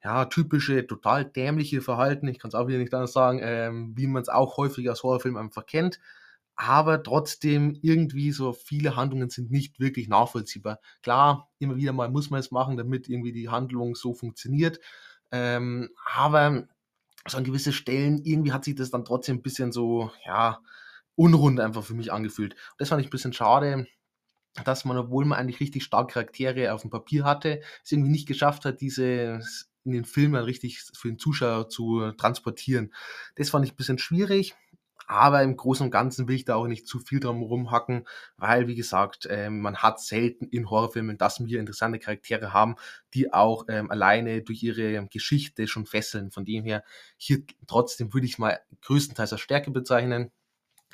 ja, 0.03 0.27
typische, 0.27 0.87
total 0.87 1.25
dämliche 1.25 1.81
Verhalten, 1.81 2.29
ich 2.29 2.39
kann 2.39 2.49
es 2.49 2.55
auch 2.55 2.69
wieder 2.69 2.79
nicht 2.79 2.95
anders 2.95 3.13
sagen, 3.13 3.41
ähm, 3.43 3.93
wie 3.97 4.07
man 4.07 4.23
es 4.23 4.29
auch 4.29 4.57
häufig 4.57 4.89
aus 4.91 5.03
Horrorfilmen 5.03 5.43
einfach 5.43 5.67
kennt, 5.67 5.99
aber 6.59 7.05
trotzdem 7.05 7.79
irgendwie 7.83 8.33
so 8.33 8.53
viele 8.53 8.97
Handlungen 8.97 9.31
sind 9.31 9.51
nicht 9.53 9.79
wirklich 9.79 10.09
nachvollziehbar. 10.09 10.81
Klar, 11.03 11.49
immer 11.61 11.77
wieder 11.77 11.93
mal 11.93 12.11
muss 12.11 12.31
man 12.31 12.41
es 12.41 12.51
machen, 12.51 12.77
damit 12.77 13.09
irgendwie 13.09 13.33
die 13.33 13.49
Handlung 13.49 13.95
so 13.95 14.13
funktioniert. 14.13 14.81
Ähm, 15.31 15.91
aber 16.05 16.67
so 17.29 17.39
an 17.39 17.45
gewisse 17.45 17.73
Stellen, 17.73 18.23
irgendwie 18.25 18.53
hat 18.53 18.65
sich 18.65 18.75
das 18.75 18.91
dann 18.91 19.05
trotzdem 19.05 19.37
ein 19.37 19.43
bisschen 19.43 19.71
so, 19.71 20.11
ja, 20.27 20.61
unrund 21.15 21.61
einfach 21.61 21.85
für 21.85 21.95
mich 21.95 22.13
angefühlt. 22.13 22.57
Das 22.79 22.89
fand 22.89 23.01
ich 23.03 23.07
ein 23.07 23.11
bisschen 23.11 23.33
schade, 23.33 23.87
dass 24.65 24.85
man, 24.85 24.99
obwohl 24.99 25.25
man 25.27 25.39
eigentlich 25.39 25.61
richtig 25.61 25.85
starke 25.85 26.15
Charaktere 26.15 26.73
auf 26.73 26.83
dem 26.83 26.91
Papier 26.91 27.25
hatte, 27.25 27.61
es 27.85 27.93
irgendwie 27.93 28.11
nicht 28.11 28.27
geschafft 28.27 28.65
hat, 28.65 28.81
diese 28.81 29.41
in 29.85 29.93
den 29.93 30.05
Filmen 30.05 30.43
richtig 30.43 30.83
für 30.95 31.09
den 31.09 31.19
Zuschauer 31.19 31.69
zu 31.69 32.13
transportieren. 32.13 32.93
Das 33.37 33.51
fand 33.51 33.65
ich 33.65 33.73
ein 33.73 33.77
bisschen 33.77 33.99
schwierig. 33.99 34.57
Aber 35.09 35.43
im 35.43 35.57
Großen 35.57 35.87
und 35.87 35.91
Ganzen 35.91 36.29
will 36.29 36.37
ich 36.37 36.45
da 36.45 36.55
auch 36.57 36.67
nicht 36.67 36.87
zu 36.87 36.99
viel 37.01 37.19
drum 37.19 37.43
rumhacken, 37.43 38.07
weil, 38.37 38.69
wie 38.69 38.75
gesagt, 38.75 39.27
ähm, 39.31 39.61
man 39.61 39.79
hat 39.79 40.01
selten 40.01 40.45
in 40.49 40.69
Horrorfilmen, 40.69 41.17
dass 41.17 41.45
wir 41.45 41.59
interessante 41.59 41.99
Charaktere 41.99 42.53
haben, 42.53 42.77
die 43.15 43.33
auch 43.33 43.65
ähm, 43.69 43.91
alleine 43.91 44.43
durch 44.43 44.63
ihre 44.63 45.07
Geschichte 45.09 45.67
schon 45.67 45.87
fesseln. 45.87 46.31
Von 46.31 46.45
dem 46.45 46.63
her, 46.65 46.85
hier 47.17 47.43
trotzdem 47.67 48.13
würde 48.13 48.27
ich 48.27 48.39
mal 48.39 48.61
größtenteils 48.83 49.33
als 49.33 49.41
Stärke 49.41 49.71
bezeichnen. 49.71 50.31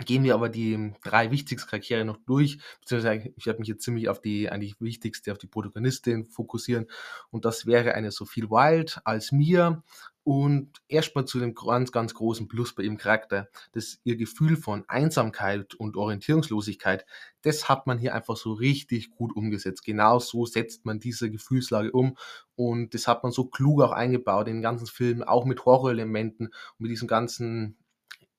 Gehen 0.04 0.24
wir 0.24 0.34
aber 0.34 0.48
die 0.48 0.92
drei 1.04 1.30
wichtigsten 1.30 1.70
Charaktere 1.70 2.04
noch 2.04 2.18
durch, 2.26 2.58
beziehungsweise 2.80 3.32
ich 3.36 3.46
werde 3.46 3.60
mich 3.60 3.68
jetzt 3.68 3.84
ziemlich 3.84 4.08
auf 4.08 4.20
die 4.20 4.50
eigentlich 4.50 4.80
wichtigste, 4.80 5.30
auf 5.30 5.38
die 5.38 5.46
Protagonistin 5.46 6.24
fokussieren. 6.26 6.86
Und 7.30 7.44
das 7.44 7.66
wäre 7.66 7.94
eine 7.94 8.10
Sophie 8.10 8.50
Wild 8.50 9.00
als 9.04 9.30
Mia. 9.30 9.84
Und 10.24 10.80
erstmal 10.88 11.26
zu 11.26 11.38
dem 11.38 11.54
ganz, 11.54 11.92
ganz 11.92 12.14
großen 12.14 12.48
Plus 12.48 12.74
bei 12.74 12.82
ihrem 12.82 12.96
Charakter, 12.96 13.48
das 13.72 14.00
ihr 14.04 14.16
Gefühl 14.16 14.56
von 14.56 14.84
Einsamkeit 14.88 15.74
und 15.74 15.96
Orientierungslosigkeit, 15.98 17.04
das 17.42 17.68
hat 17.68 17.86
man 17.86 17.98
hier 17.98 18.14
einfach 18.14 18.38
so 18.38 18.54
richtig 18.54 19.10
gut 19.10 19.36
umgesetzt. 19.36 19.84
Genau 19.84 20.18
so 20.18 20.46
setzt 20.46 20.86
man 20.86 20.98
diese 20.98 21.30
Gefühlslage 21.30 21.92
um 21.92 22.16
und 22.56 22.94
das 22.94 23.06
hat 23.06 23.22
man 23.22 23.32
so 23.32 23.44
klug 23.44 23.82
auch 23.82 23.92
eingebaut 23.92 24.48
in 24.48 24.54
den 24.54 24.62
ganzen 24.62 24.86
Film, 24.86 25.22
auch 25.22 25.44
mit 25.44 25.66
Horrorelementen 25.66 26.46
und 26.46 26.54
mit 26.78 26.90
diesem 26.90 27.06
ganzen 27.06 27.76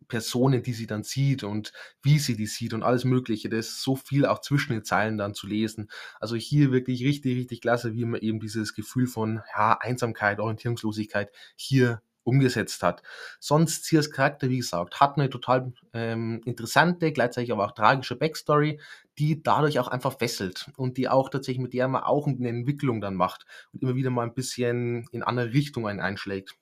Personen, 0.07 0.63
die 0.63 0.73
sie 0.73 0.87
dann 0.87 1.03
sieht 1.03 1.43
und 1.43 1.73
wie 2.01 2.19
sie 2.19 2.35
die 2.35 2.47
sieht 2.47 2.73
und 2.73 2.83
alles 2.83 3.05
Mögliche. 3.05 3.49
Das 3.49 3.67
ist 3.67 3.81
so 3.81 3.95
viel 3.95 4.25
auch 4.25 4.39
zwischen 4.41 4.73
den 4.73 4.83
Zeilen 4.83 5.17
dann 5.17 5.33
zu 5.33 5.47
lesen. 5.47 5.89
Also 6.19 6.35
hier 6.35 6.71
wirklich 6.71 7.03
richtig, 7.03 7.37
richtig 7.37 7.61
klasse, 7.61 7.93
wie 7.93 8.05
man 8.05 8.21
eben 8.21 8.39
dieses 8.39 8.73
Gefühl 8.73 9.07
von 9.07 9.41
ja, 9.55 9.77
Einsamkeit, 9.79 10.39
Orientierungslosigkeit 10.39 11.31
hier 11.55 12.01
umgesetzt 12.25 12.83
hat. 12.83 13.03
Sonst 13.39 13.85
Sears 13.85 14.11
Charakter, 14.11 14.49
wie 14.49 14.57
gesagt, 14.57 14.99
hat 14.99 15.17
eine 15.17 15.29
total 15.29 15.71
ähm, 15.93 16.41
interessante, 16.45 17.11
gleichzeitig 17.13 17.51
aber 17.51 17.65
auch 17.65 17.71
tragische 17.71 18.15
Backstory, 18.15 18.79
die 19.17 19.41
dadurch 19.41 19.79
auch 19.79 19.87
einfach 19.87 20.17
fesselt 20.17 20.71
und 20.75 20.97
die 20.97 21.07
auch 21.07 21.29
tatsächlich 21.29 21.61
mit 21.61 21.73
der 21.73 21.87
man 21.87 22.03
auch 22.03 22.27
eine 22.27 22.49
Entwicklung 22.49 22.99
dann 22.99 23.15
macht 23.15 23.45
und 23.71 23.83
immer 23.83 23.95
wieder 23.95 24.09
mal 24.09 24.23
ein 24.23 24.33
bisschen 24.33 25.07
in 25.11 25.23
andere 25.23 25.53
Richtungen 25.53 25.99
einschlägt. 25.99 26.55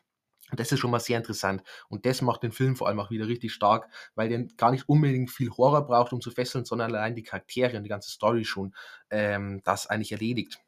Und 0.53 0.59
das 0.59 0.71
ist 0.71 0.81
schon 0.81 0.91
mal 0.91 0.99
sehr 0.99 1.17
interessant. 1.17 1.63
Und 1.89 2.05
das 2.05 2.21
macht 2.21 2.43
den 2.43 2.51
Film 2.51 2.75
vor 2.75 2.87
allem 2.87 2.99
auch 2.99 3.09
wieder 3.09 3.27
richtig 3.27 3.51
stark, 3.51 3.89
weil 4.13 4.29
der 4.29 4.43
gar 4.55 4.69
nicht 4.69 4.87
unbedingt 4.87 5.31
viel 5.31 5.49
Horror 5.49 5.87
braucht, 5.87 6.13
um 6.13 6.21
zu 6.21 6.29
fesseln, 6.29 6.63
sondern 6.63 6.93
allein 6.93 7.15
die 7.15 7.23
Charaktere 7.23 7.75
und 7.75 7.81
die 7.81 7.89
ganze 7.89 8.11
Story 8.11 8.45
schon 8.45 8.75
ähm, 9.09 9.61
das 9.63 9.87
eigentlich 9.87 10.11
erledigt. 10.11 10.59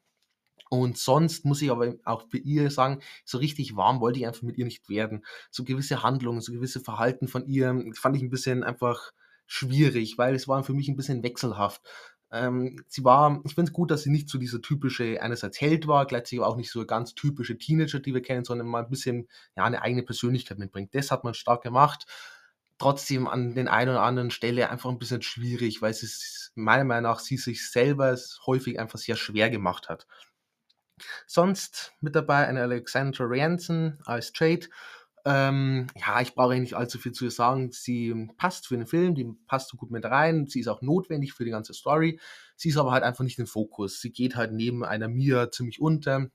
Und 0.70 0.98
sonst 0.98 1.44
muss 1.44 1.62
ich 1.62 1.70
aber 1.70 1.94
auch 2.02 2.28
für 2.28 2.38
ihr 2.38 2.68
sagen, 2.72 2.98
so 3.24 3.38
richtig 3.38 3.76
warm 3.76 4.00
wollte 4.00 4.18
ich 4.18 4.26
einfach 4.26 4.42
mit 4.42 4.58
ihr 4.58 4.64
nicht 4.64 4.88
werden. 4.88 5.24
So 5.52 5.62
gewisse 5.62 6.02
Handlungen, 6.02 6.40
so 6.40 6.50
gewisse 6.50 6.80
Verhalten 6.80 7.28
von 7.28 7.46
ihr 7.46 7.84
fand 7.94 8.16
ich 8.16 8.22
ein 8.22 8.30
bisschen 8.30 8.64
einfach 8.64 9.12
schwierig, 9.46 10.18
weil 10.18 10.34
es 10.34 10.48
war 10.48 10.64
für 10.64 10.74
mich 10.74 10.88
ein 10.88 10.96
bisschen 10.96 11.22
wechselhaft. 11.22 11.80
Ähm, 12.36 12.84
sie 12.88 13.04
war, 13.04 13.40
ich 13.44 13.54
finde 13.54 13.70
es 13.70 13.72
gut, 13.72 13.90
dass 13.90 14.02
sie 14.02 14.10
nicht 14.10 14.28
so 14.28 14.38
dieser 14.38 14.60
typische, 14.60 15.20
einerseits 15.22 15.60
Held 15.60 15.86
war, 15.86 16.06
gleichzeitig 16.06 16.40
aber 16.40 16.48
auch 16.48 16.56
nicht 16.56 16.70
so 16.70 16.80
eine 16.80 16.86
ganz 16.86 17.14
typische 17.14 17.58
Teenager, 17.58 18.00
die 18.00 18.14
wir 18.14 18.22
kennen, 18.22 18.44
sondern 18.44 18.66
mal 18.66 18.84
ein 18.84 18.90
bisschen, 18.90 19.28
ja, 19.56 19.64
eine 19.64 19.82
eigene 19.82 20.02
Persönlichkeit 20.02 20.58
mitbringt. 20.58 20.94
Das 20.94 21.10
hat 21.10 21.24
man 21.24 21.34
stark 21.34 21.62
gemacht. 21.62 22.06
Trotzdem 22.78 23.26
an 23.26 23.54
den 23.54 23.68
einen 23.68 23.90
oder 23.90 24.02
anderen 24.02 24.30
Stelle 24.30 24.68
einfach 24.70 24.90
ein 24.90 24.98
bisschen 24.98 25.22
schwierig, 25.22 25.80
weil 25.80 25.92
es 25.92 26.52
meiner 26.54 26.84
Meinung 26.84 27.10
nach 27.10 27.20
sie 27.20 27.38
sich 27.38 27.70
selber 27.70 28.16
häufig 28.46 28.78
einfach 28.78 28.98
sehr 28.98 29.16
schwer 29.16 29.48
gemacht 29.50 29.88
hat. 29.88 30.06
Sonst 31.26 31.92
mit 32.00 32.14
dabei 32.14 32.46
eine 32.46 32.62
Alexandra 32.62 33.24
Ranson 33.28 33.98
als 34.04 34.32
Trade. 34.32 34.66
Ähm, 35.28 35.88
ja, 35.96 36.20
ich 36.20 36.36
brauche 36.36 36.54
nicht 36.54 36.74
allzu 36.74 36.98
viel 36.98 37.10
zu 37.10 37.28
sagen. 37.30 37.72
Sie 37.72 38.28
passt 38.36 38.68
für 38.68 38.76
den 38.76 38.86
Film, 38.86 39.16
die 39.16 39.26
passt 39.48 39.70
so 39.70 39.76
gut 39.76 39.90
mit 39.90 40.04
rein. 40.04 40.46
Sie 40.46 40.60
ist 40.60 40.68
auch 40.68 40.82
notwendig 40.82 41.32
für 41.32 41.44
die 41.44 41.50
ganze 41.50 41.74
Story. 41.74 42.20
Sie 42.54 42.68
ist 42.68 42.76
aber 42.76 42.92
halt 42.92 43.02
einfach 43.02 43.24
nicht 43.24 43.38
im 43.40 43.48
Fokus. 43.48 44.00
Sie 44.00 44.12
geht 44.12 44.36
halt 44.36 44.52
neben 44.52 44.84
einer 44.84 45.08
Mia 45.08 45.50
ziemlich 45.50 45.80
unter. 45.80 46.28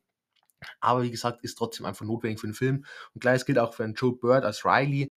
Aber 0.81 1.03
wie 1.03 1.11
gesagt, 1.11 1.41
ist 1.41 1.57
trotzdem 1.57 1.85
einfach 1.85 2.05
notwendig 2.05 2.41
für 2.41 2.47
den 2.47 2.53
Film. 2.53 2.83
Und 3.13 3.21
gleich 3.21 3.45
gilt 3.45 3.59
auch 3.59 3.73
für 3.73 3.85
einen 3.85 3.93
Joe 3.93 4.13
Bird 4.13 4.43
als 4.43 4.65
Riley. 4.65 5.07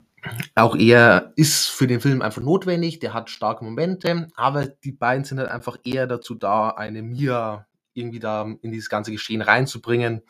Auch 0.55 0.77
er 0.77 1.33
ist 1.35 1.69
für 1.69 1.89
den 1.89 2.01
Film 2.01 2.23
einfach 2.23 2.41
notwendig, 2.41 3.01
der 3.01 3.13
hat 3.13 3.29
starke 3.29 3.65
Momente, 3.65 4.29
aber 4.37 4.67
die 4.67 4.93
beiden 4.93 5.25
sind 5.25 5.39
halt 5.39 5.51
einfach 5.51 5.77
eher 5.85 6.07
dazu 6.07 6.35
da, 6.35 6.71
eine 6.71 7.03
Mia 7.03 7.67
irgendwie 7.93 8.21
da 8.21 8.43
in 8.63 8.73
dieses 8.73 8.89
ganze 8.89 9.13
Geschehen 9.13 9.43
reinzubringen 9.43 10.23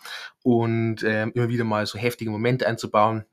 und 0.42 1.04
ähm, 1.04 1.30
immer 1.34 1.48
wieder 1.48 1.62
mal 1.62 1.86
so 1.86 1.96
heftige 1.96 2.30
Momente 2.32 2.66
einzubauen. 2.66 3.24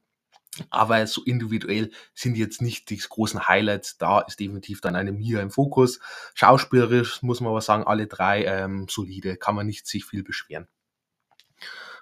Aber 0.70 1.06
so 1.08 1.24
individuell 1.24 1.92
sind 2.14 2.36
jetzt 2.36 2.62
nicht 2.62 2.90
die 2.90 2.98
großen 2.98 3.48
Highlights. 3.48 3.98
Da 3.98 4.20
ist 4.22 4.40
definitiv 4.40 4.82
dann 4.82 4.96
eine 4.96 5.12
Mia 5.12 5.42
im 5.42 5.52
Fokus. 5.52 6.00
Schauspielerisch 6.34 7.22
muss 7.24 7.40
man 7.40 7.52
aber 7.52 7.62
sagen, 7.62 7.86
alle 7.86 8.08
drei 8.08 8.44
ähm, 8.44 8.88
solide, 8.90 9.38
kann 9.38 9.56
man 9.56 9.66
nicht 9.66 9.88
sich 9.88 10.06
viel 10.06 10.24
beschweren. 10.24 10.68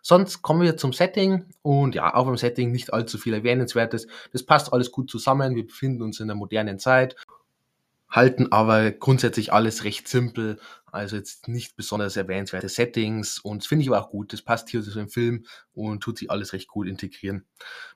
Sonst 0.02 0.42
kommen 0.42 0.62
wir 0.62 0.78
zum 0.78 0.94
Setting 0.94 1.46
und 1.62 1.94
ja, 1.94 2.14
auch 2.16 2.26
beim 2.26 2.38
Setting 2.38 2.72
nicht 2.72 2.94
allzu 2.94 3.18
viel 3.18 3.34
Erwähnenswertes. 3.34 4.08
Das 4.32 4.44
passt 4.44 4.72
alles 4.72 4.92
gut 4.92 5.10
zusammen. 5.12 5.56
Wir 5.56 5.68
befinden 5.68 6.02
uns 6.04 6.20
in 6.20 6.28
der 6.28 6.38
modernen 6.38 6.80
Zeit 6.80 7.16
halten 8.10 8.52
aber 8.52 8.92
grundsätzlich 8.92 9.54
alles 9.54 9.84
recht 9.84 10.08
simpel. 10.08 10.60
Also 10.92 11.16
jetzt 11.16 11.48
nicht 11.48 11.76
besonders 11.76 12.18
erwähnenswerte 12.18 12.68
Settings 12.68 13.38
und 13.38 13.64
finde 13.66 13.84
ich 13.84 13.90
aber 13.90 14.02
auch 14.02 14.10
gut. 14.10 14.34
Das 14.34 14.42
passt 14.42 14.70
hier 14.70 14.82
zu 14.82 14.92
dem 14.92 15.10
Film 15.10 15.46
und 15.80 16.02
tut 16.02 16.18
sich 16.18 16.30
alles 16.30 16.52
recht 16.52 16.68
gut 16.68 16.88
integrieren. 16.88 17.46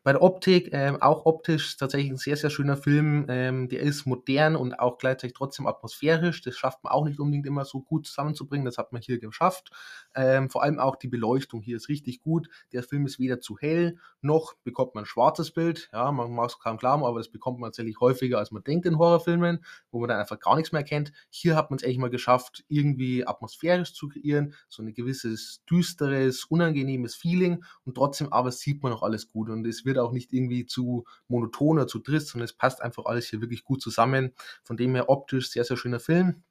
Bei 0.03 0.13
der 0.13 0.21
Optik, 0.21 0.69
ähm, 0.71 1.01
auch 1.01 1.25
optisch 1.25 1.75
tatsächlich 1.75 2.11
ein 2.11 2.17
sehr, 2.17 2.37
sehr 2.37 2.49
schöner 2.49 2.77
Film. 2.77 3.25
Ähm, 3.27 3.67
der 3.67 3.81
ist 3.81 4.05
modern 4.05 4.55
und 4.55 4.79
auch 4.79 4.97
gleichzeitig 4.97 5.35
trotzdem 5.35 5.67
atmosphärisch. 5.67 6.41
Das 6.41 6.55
schafft 6.55 6.83
man 6.83 6.93
auch 6.93 7.03
nicht 7.03 7.19
unbedingt 7.19 7.45
immer 7.45 7.65
so 7.65 7.81
gut 7.81 8.07
zusammenzubringen. 8.07 8.65
Das 8.65 8.77
hat 8.77 8.93
man 8.93 9.01
hier 9.01 9.19
geschafft. 9.19 9.71
Ähm, 10.15 10.49
vor 10.49 10.63
allem 10.63 10.79
auch 10.79 10.95
die 10.95 11.09
Beleuchtung 11.09 11.61
hier 11.61 11.75
ist 11.75 11.89
richtig 11.89 12.21
gut. 12.21 12.47
Der 12.71 12.83
Film 12.83 13.05
ist 13.05 13.19
weder 13.19 13.41
zu 13.41 13.57
hell, 13.59 13.97
noch 14.21 14.53
bekommt 14.63 14.95
man 14.95 15.03
ein 15.03 15.07
schwarzes 15.07 15.51
Bild. 15.51 15.89
Ja, 15.91 16.11
man 16.11 16.31
mag 16.31 16.49
es 16.49 16.59
kaum 16.59 16.77
glauben, 16.77 17.03
aber 17.03 17.19
das 17.19 17.29
bekommt 17.29 17.59
man 17.59 17.71
tatsächlich 17.71 17.99
häufiger, 17.99 18.37
als 18.37 18.51
man 18.51 18.63
denkt 18.63 18.85
in 18.85 18.97
Horrorfilmen, 18.97 19.63
wo 19.91 19.99
man 19.99 20.07
dann 20.09 20.19
einfach 20.19 20.39
gar 20.39 20.55
nichts 20.55 20.71
mehr 20.71 20.83
kennt. 20.83 21.11
Hier 21.29 21.57
hat 21.57 21.69
man 21.69 21.77
es 21.77 21.83
echt 21.83 21.99
mal 21.99 22.09
geschafft, 22.09 22.63
irgendwie 22.69 23.27
atmosphärisch 23.27 23.93
zu 23.93 24.07
kreieren, 24.07 24.55
so 24.69 24.83
ein 24.83 24.93
gewisses 24.93 25.63
düsteres, 25.69 26.45
unangenehmes 26.45 27.15
Feeling 27.15 27.63
und 27.85 27.95
trotzdem 27.95 28.31
aber 28.31 28.51
sieht 28.51 28.83
man 28.83 28.91
noch 28.91 29.03
alles 29.03 29.29
gut 29.29 29.49
und 29.49 29.65
es 29.67 29.85
wird 29.85 29.97
auch 29.97 30.11
nicht 30.11 30.33
irgendwie 30.33 30.65
zu 30.65 31.05
monoton 31.27 31.77
oder 31.77 31.87
zu 31.87 31.99
trist, 31.99 32.29
sondern 32.29 32.45
es 32.45 32.53
passt 32.53 32.81
einfach 32.81 33.05
alles 33.05 33.29
hier 33.29 33.41
wirklich 33.41 33.63
gut 33.63 33.81
zusammen. 33.81 34.33
Von 34.63 34.77
dem 34.77 34.95
her 34.95 35.09
optisch 35.09 35.49
sehr, 35.49 35.63
sehr 35.65 35.77
schöner 35.77 35.99
Film. 35.99 36.43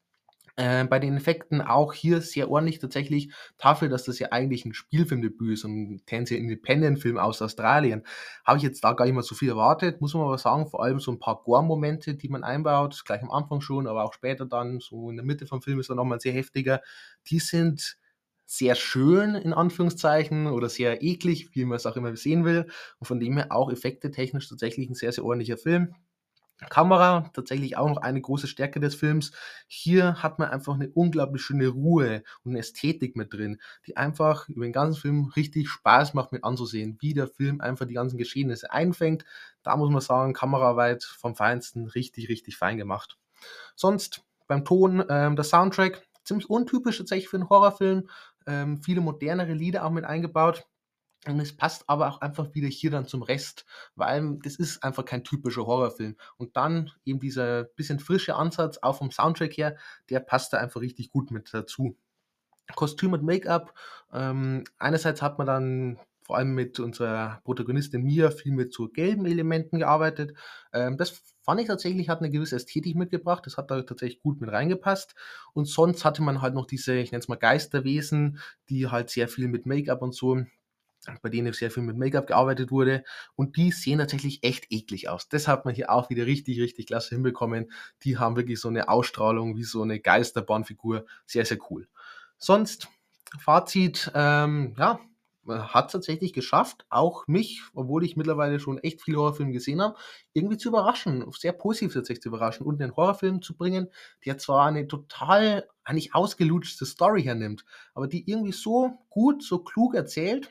Äh, 0.57 0.85
bei 0.85 0.99
den 0.99 1.17
Effekten 1.17 1.63
auch 1.63 1.95
hier 1.95 2.21
sehr 2.21 2.51
ordentlich 2.51 2.79
tatsächlich. 2.79 3.33
Dafür, 3.57 3.89
dass 3.89 4.05
das 4.05 4.19
ja 4.19 4.29
eigentlich 4.33 4.67
ein 4.67 4.75
Spielfilmdebüt 4.75 5.55
ist 5.55 5.65
und 5.65 5.93
ein 5.93 6.03
tendenziell 6.05 6.41
Independent-Film 6.41 7.17
aus 7.17 7.41
Australien, 7.41 8.05
habe 8.45 8.59
ich 8.59 8.63
jetzt 8.63 8.85
da 8.85 8.93
gar 8.93 9.07
nicht 9.07 9.15
mal 9.15 9.23
so 9.23 9.35
viel 9.35 9.49
erwartet, 9.49 10.03
muss 10.03 10.13
man 10.13 10.25
aber 10.25 10.37
sagen. 10.37 10.67
Vor 10.67 10.83
allem 10.83 11.01
so 11.01 11.11
ein 11.11 11.19
paar 11.19 11.43
Gore-Momente, 11.43 12.15
die 12.17 12.29
man 12.29 12.45
einbaut, 12.45 13.03
gleich 13.07 13.23
am 13.23 13.31
Anfang 13.31 13.63
schon, 13.63 13.87
aber 13.87 14.05
auch 14.05 14.13
später 14.13 14.45
dann, 14.45 14.81
so 14.81 15.09
in 15.09 15.17
der 15.17 15.25
Mitte 15.25 15.47
vom 15.47 15.63
Film 15.63 15.81
ist 15.81 15.89
er 15.89 15.97
nochmal 15.97 16.21
sehr 16.21 16.35
heftiger. 16.35 16.83
Die 17.29 17.39
sind 17.39 17.97
sehr 18.47 18.75
schön, 18.75 19.35
in 19.35 19.53
Anführungszeichen, 19.53 20.47
oder 20.47 20.69
sehr 20.69 21.03
eklig, 21.03 21.51
wie 21.55 21.65
man 21.65 21.77
es 21.77 21.87
auch 21.87 21.97
immer 21.97 22.15
sehen 22.17 22.45
will. 22.45 22.67
Und 22.99 23.07
von 23.07 23.21
dem 23.21 23.37
her 23.37 23.49
auch 23.51 23.71
effekte 23.71 24.11
technisch 24.11 24.49
tatsächlich 24.49 24.89
ein 24.91 24.95
sehr, 24.95 25.13
sehr 25.13 25.25
ordentlicher 25.25 25.57
Film. 25.59 25.95
Kamera, 26.71 27.31
tatsächlich 27.33 27.77
auch 27.77 27.89
noch 27.89 27.99
eine 27.99 28.21
große 28.21 28.47
Stärke 28.47 28.81
des 28.81 28.95
Films. 28.95 29.33
Hier 29.67 30.23
hat 30.23 30.39
man 30.39 30.51
einfach 30.51 30.75
eine 30.75 30.91
unglaublich 30.91 31.43
schöne 31.43 31.69
Ruhe 31.69 32.23
und 32.45 32.53
eine 32.53 32.61
Ästhetik 32.61 33.17
mit 33.17 33.33
drin, 33.33 33.61
die 33.87 33.97
einfach 33.97 34.49
über 34.49 34.65
den 34.65 34.73
ganzen 34.73 35.01
Film 35.01 35.33
richtig 35.37 35.69
Spaß 35.69 36.15
macht 36.15 36.33
mit 36.33 36.45
anzusehen, 36.45 36.97
wie 37.01 37.15
der 37.15 37.27
Film 37.27 37.61
einfach 37.61 37.87
die 37.87 37.95
ganzen 37.95 38.19
Geschehnisse 38.19 38.71
einfängt. 38.71 39.25
Da 39.63 39.77
muss 39.77 39.91
man 39.91 40.01
sagen, 40.01 40.35
Kameraweit 40.35 41.05
vom 41.05 41.35
Feinsten 41.35 41.89
richtig, 41.89 42.29
richtig 42.29 42.57
fein 42.57 42.77
gemacht. 42.77 43.19
Sonst 43.75 44.23
beim 44.47 44.65
Ton, 44.65 45.05
ähm, 45.09 45.37
der 45.37 45.45
Soundtrack, 45.45 46.07
ziemlich 46.25 46.49
untypisch 46.49 46.99
tatsächlich 46.99 47.29
für 47.29 47.37
einen 47.37 47.49
Horrorfilm. 47.49 48.09
Ähm, 48.47 48.83
viele 48.83 49.01
modernere 49.01 49.53
Lieder 49.55 49.85
auch 49.85 49.91
mit 49.91 50.05
eingebaut. 50.05 50.65
Und 51.27 51.39
es 51.39 51.57
passt 51.57 51.85
aber 51.89 52.09
auch 52.09 52.21
einfach 52.21 52.53
wieder 52.55 52.67
hier 52.67 52.91
dann 52.91 53.07
zum 53.07 53.23
Rest, 53.23 53.65
weil 53.95 54.39
das 54.43 54.57
ist 54.57 54.83
einfach 54.83 55.05
kein 55.05 55.23
typischer 55.23 55.67
Horrorfilm. 55.67 56.17
Und 56.37 56.57
dann 56.57 56.91
eben 57.05 57.21
dieser 57.21 57.65
bisschen 57.65 58.01
frische 58.01 58.35
Ansatz, 58.35 58.79
auch 58.83 58.99
vom 58.99 59.13
Soundtrack 59.13 59.53
her, 59.57 59.77
der 60.11 60.19
passt 60.19 60.53
da 60.53 60.59
einfach 60.59 60.81
richtig 60.81 61.11
gut 61.11 61.31
mit 61.31 61.55
dazu. 61.55 61.97
Kostüm 62.75 63.13
und 63.13 63.23
Make-up. 63.23 63.75
Ähm, 64.13 64.65
einerseits 64.79 65.23
hat 65.23 65.39
man 65.39 65.47
dann 65.47 66.01
vor 66.25 66.37
allem 66.37 66.55
mit 66.55 66.81
unserer 66.81 67.41
Protagonistin 67.45 68.03
Mia 68.03 68.31
viel 68.31 68.53
mit 68.53 68.73
so 68.73 68.89
gelben 68.89 69.27
Elementen 69.27 69.79
gearbeitet. 69.79 70.37
Ähm, 70.73 70.97
das 70.97 71.32
fand 71.43 71.61
ich 71.61 71.67
tatsächlich, 71.67 72.09
hat 72.09 72.21
eine 72.21 72.31
gewisse 72.31 72.57
Ästhetik 72.57 72.97
mitgebracht. 72.97 73.45
Das 73.47 73.57
hat 73.57 73.71
da 73.71 73.83
tatsächlich 73.83 74.21
gut 74.21 74.41
mit 74.41 74.51
reingepasst. 74.51 75.15
Und 75.53 75.67
sonst 75.67 76.05
hatte 76.05 76.23
man 76.23 76.41
halt 76.41 76.55
noch 76.55 76.67
diese, 76.67 76.95
ich 76.95 77.13
nenne 77.13 77.21
es 77.21 77.29
mal 77.29 77.37
Geisterwesen, 77.37 78.39
die 78.69 78.89
halt 78.89 79.11
sehr 79.11 79.29
viel 79.29 79.49
mit 79.49 79.67
Make-up 79.67 80.03
und 80.03 80.15
so 80.15 80.45
bei 81.21 81.29
denen 81.29 81.53
sehr 81.53 81.71
viel 81.71 81.83
mit 81.83 81.97
Make-up 81.97 82.27
gearbeitet 82.27 82.71
wurde. 82.71 83.05
Und 83.35 83.57
die 83.57 83.73
sehen 83.73 83.99
tatsächlich 83.99 84.45
echt 84.45 84.67
eklig 84.71 85.09
aus. 85.09 85.29
Das 85.29 85.49
hat 85.49 85.65
man 85.65 85.75
hier 85.75 85.91
auch 85.91 86.11
wieder 86.11 86.27
richtig, 86.27 86.61
richtig 86.61 86.87
klasse 86.87 87.15
hinbekommen. 87.15 87.73
Die 88.05 88.19
haben 88.19 88.37
wirklich 88.37 88.61
so 88.61 88.69
eine 88.69 88.89
Ausstrahlung 88.89 89.57
wie 89.57 89.65
so 89.65 89.83
eine 89.83 90.01
Geisterbahnfigur. 90.01 91.05
Sehr, 91.27 91.45
sehr 91.45 91.59
cool. 91.71 91.89
Sonst, 92.39 92.89
Fazit, 93.39 94.11
ähm, 94.15 94.75
ja, 94.79 95.01
hat 95.49 95.87
es 95.87 95.93
tatsächlich 95.93 96.33
geschafft, 96.33 96.87
auch 96.89 97.27
mich, 97.27 97.63
obwohl 97.75 98.05
ich 98.05 98.17
mittlerweile 98.17 98.61
schon 98.61 98.79
echt 98.79 99.03
viele 99.03 99.19
Horrorfilme 99.19 99.53
gesehen 99.53 99.83
habe, 99.83 99.97
irgendwie 100.33 100.57
zu 100.57 100.69
überraschen, 100.69 101.25
sehr 101.33 101.53
positiv 101.53 101.95
tatsächlich 101.95 102.23
zu 102.23 102.29
überraschen 102.29 102.67
und 102.67 102.81
einen 102.81 102.97
Horrorfilm 102.97 103.43
zu 103.43 103.57
bringen, 103.57 103.89
der 104.25 104.39
zwar 104.39 104.67
eine 104.67 104.87
total 104.87 105.69
eigentlich 105.85 106.15
ausgelutschte 106.15 106.87
Story 106.87 107.23
hernimmt, 107.23 107.65
aber 107.95 108.07
die 108.07 108.29
irgendwie 108.31 108.53
so 108.53 108.99
gut, 109.11 109.43
so 109.43 109.59
klug 109.59 109.95
erzählt, 109.95 110.49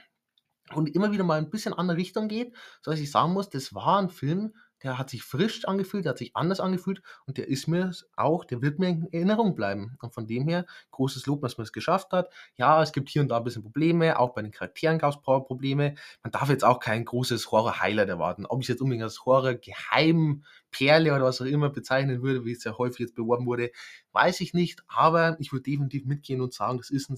und 0.74 0.96
immer 0.96 1.12
wieder 1.12 1.24
mal 1.24 1.38
ein 1.38 1.50
bisschen 1.50 1.74
andere 1.74 1.98
Richtung 1.98 2.28
geht, 2.28 2.56
sodass 2.82 3.00
ich 3.00 3.12
sagen 3.12 3.34
muss, 3.34 3.50
das 3.50 3.74
war 3.74 4.00
ein 4.00 4.10
Film, 4.10 4.54
der 4.84 4.98
hat 4.98 5.10
sich 5.10 5.24
frisch 5.24 5.66
angefühlt, 5.66 6.06
der 6.06 6.12
hat 6.12 6.18
sich 6.18 6.36
anders 6.36 6.60
angefühlt 6.60 7.02
und 7.26 7.38
der 7.38 7.48
ist 7.48 7.68
mir 7.68 7.92
auch, 8.16 8.46
der 8.46 8.62
wird 8.62 8.80
mir 8.80 8.90
in 8.90 9.08
Erinnerung 9.12 9.56
bleiben. 9.56 9.98
Und 10.02 10.14
von 10.14 10.28
dem 10.28 10.48
her, 10.48 10.66
großes 10.92 11.26
Lob, 11.26 11.42
dass 11.42 11.58
man 11.58 11.64
es 11.64 11.74
geschafft 11.74 12.12
hat. 12.12 12.32
Ja, 12.56 12.82
es 12.82 12.92
gibt 12.92 13.10
hier 13.10 13.22
und 13.22 13.30
da 13.30 13.38
ein 13.38 13.44
bisschen 13.44 13.64
Probleme, 13.64 14.20
auch 14.20 14.34
bei 14.34 14.42
den 14.42 14.52
Charakteren 14.52 14.98
gab 14.98 15.14
es 15.14 15.22
Probleme. 15.22 15.96
Man 16.24 16.32
darf 16.32 16.50
jetzt 16.50 16.64
auch 16.64 16.80
kein 16.80 17.06
großes 17.06 17.52
Horror-Highlight 17.52 18.10
erwarten. 18.10 18.46
Ob 18.46 18.62
ich 18.62 18.68
jetzt 18.68 18.82
unbedingt 18.82 19.04
als 19.04 19.26
Horror-Geheimperle 19.26 21.14
oder 21.14 21.24
was 21.24 21.42
auch 21.42 21.46
immer 21.46 21.70
bezeichnen 21.70 22.22
würde, 22.22 22.46
wie 22.46 22.54
es 22.54 22.64
ja 22.64 22.78
häufig 22.78 23.00
jetzt 23.00 23.16
beworben 23.16 23.46
wurde, 23.46 23.72
weiß 24.14 24.42
ich 24.42 24.54
nicht. 24.54 24.84
Aber 24.88 25.38
ich 25.40 25.52
würde 25.52 25.64
definitiv 25.64 26.06
mitgehen 26.06 26.42
und 26.42 26.54
sagen, 26.54 26.78
das 26.78 26.90
ist 26.90 27.10
ein 27.10 27.18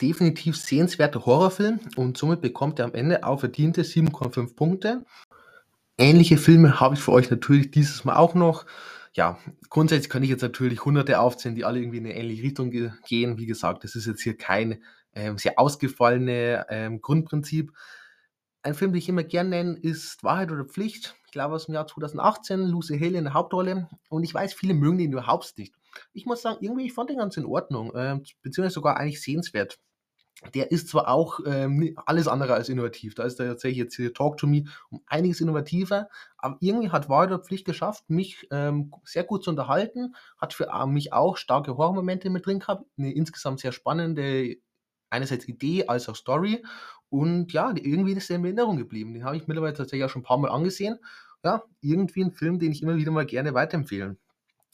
definitiv 0.00 0.56
sehenswerter 0.56 1.24
Horrorfilm 1.26 1.80
und 1.96 2.16
somit 2.16 2.40
bekommt 2.40 2.78
er 2.78 2.86
am 2.86 2.94
Ende 2.94 3.24
auch 3.24 3.40
verdiente 3.40 3.82
7,5 3.82 4.54
Punkte. 4.56 5.04
Ähnliche 6.00 6.38
Filme 6.38 6.80
habe 6.80 6.94
ich 6.94 7.00
für 7.02 7.12
euch 7.12 7.30
natürlich 7.30 7.72
dieses 7.72 8.06
Mal 8.06 8.16
auch 8.16 8.34
noch. 8.34 8.64
Ja, 9.12 9.38
grundsätzlich 9.68 10.08
kann 10.08 10.22
ich 10.22 10.30
jetzt 10.30 10.40
natürlich 10.40 10.82
hunderte 10.82 11.20
aufzählen, 11.20 11.54
die 11.54 11.66
alle 11.66 11.78
irgendwie 11.78 11.98
in 11.98 12.06
eine 12.06 12.14
ähnliche 12.14 12.42
Richtung 12.42 12.70
ge 12.70 12.92
gehen. 13.06 13.36
Wie 13.36 13.44
gesagt, 13.44 13.84
das 13.84 13.94
ist 13.96 14.06
jetzt 14.06 14.22
hier 14.22 14.34
kein 14.34 14.82
ähm, 15.14 15.36
sehr 15.36 15.58
ausgefallene 15.58 16.64
ähm, 16.70 17.02
Grundprinzip. 17.02 17.72
Ein 18.62 18.72
Film, 18.72 18.92
den 18.92 18.98
ich 18.98 19.10
immer 19.10 19.24
gern 19.24 19.50
nenne, 19.50 19.78
ist 19.78 20.24
Wahrheit 20.24 20.50
oder 20.50 20.64
Pflicht. 20.64 21.16
Ich 21.26 21.32
glaube 21.32 21.54
aus 21.54 21.66
dem 21.66 21.74
Jahr 21.74 21.86
2018, 21.86 22.60
Lucy 22.60 22.98
Hale 22.98 23.18
in 23.18 23.24
der 23.24 23.34
Hauptrolle. 23.34 23.90
Und 24.08 24.24
ich 24.24 24.32
weiß, 24.32 24.54
viele 24.54 24.72
mögen 24.72 24.96
den 24.96 25.12
überhaupt 25.12 25.52
nicht. 25.58 25.74
Ich 26.14 26.24
muss 26.24 26.40
sagen, 26.40 26.60
irgendwie, 26.62 26.86
ich 26.86 26.94
fand 26.94 27.10
den 27.10 27.18
ganz 27.18 27.36
in 27.36 27.44
Ordnung, 27.44 27.94
äh, 27.94 28.18
beziehungsweise 28.40 28.72
sogar 28.72 28.96
eigentlich 28.96 29.20
sehenswert. 29.20 29.78
Der 30.54 30.70
ist 30.70 30.88
zwar 30.88 31.08
auch 31.08 31.40
ähm, 31.46 31.96
alles 32.06 32.26
andere 32.28 32.54
als 32.54 32.68
innovativ. 32.68 33.14
Da 33.14 33.24
ist 33.24 33.38
der 33.38 33.48
tatsächlich 33.48 33.78
jetzt 33.78 33.96
hier 33.96 34.14
Talk 34.14 34.38
to 34.38 34.46
Me 34.46 34.64
um 34.90 35.02
einiges 35.06 35.40
innovativer, 35.40 36.08
aber 36.38 36.56
irgendwie 36.60 36.90
hat 36.90 37.08
Warrior 37.08 37.40
Pflicht 37.40 37.66
geschafft, 37.66 38.08
mich 38.08 38.48
ähm, 38.50 38.92
sehr 39.04 39.24
gut 39.24 39.44
zu 39.44 39.50
unterhalten, 39.50 40.14
hat 40.38 40.54
für 40.54 40.68
äh, 40.68 40.86
mich 40.86 41.12
auch 41.12 41.36
starke 41.36 41.76
Horrormomente 41.76 42.30
mit 42.30 42.46
drin 42.46 42.60
gehabt, 42.60 42.86
eine 42.96 43.12
insgesamt 43.12 43.60
sehr 43.60 43.72
spannende, 43.72 44.56
einerseits 45.10 45.46
Idee 45.48 45.86
als 45.88 46.08
auch 46.08 46.16
Story 46.16 46.62
und 47.10 47.52
ja, 47.52 47.74
irgendwie 47.74 48.12
ist 48.12 48.30
er 48.30 48.36
in 48.36 48.44
Erinnerung 48.44 48.76
geblieben. 48.76 49.12
Den 49.12 49.24
habe 49.24 49.36
ich 49.36 49.48
mittlerweile 49.48 49.74
tatsächlich 49.74 50.04
auch 50.04 50.10
schon 50.10 50.22
ein 50.22 50.24
paar 50.24 50.38
Mal 50.38 50.50
angesehen. 50.50 50.98
Ja, 51.44 51.64
irgendwie 51.80 52.22
ein 52.22 52.30
Film, 52.30 52.58
den 52.58 52.70
ich 52.72 52.82
immer 52.82 52.96
wieder 52.96 53.10
mal 53.10 53.26
gerne 53.26 53.52
weiterempfehlen. 53.52 54.18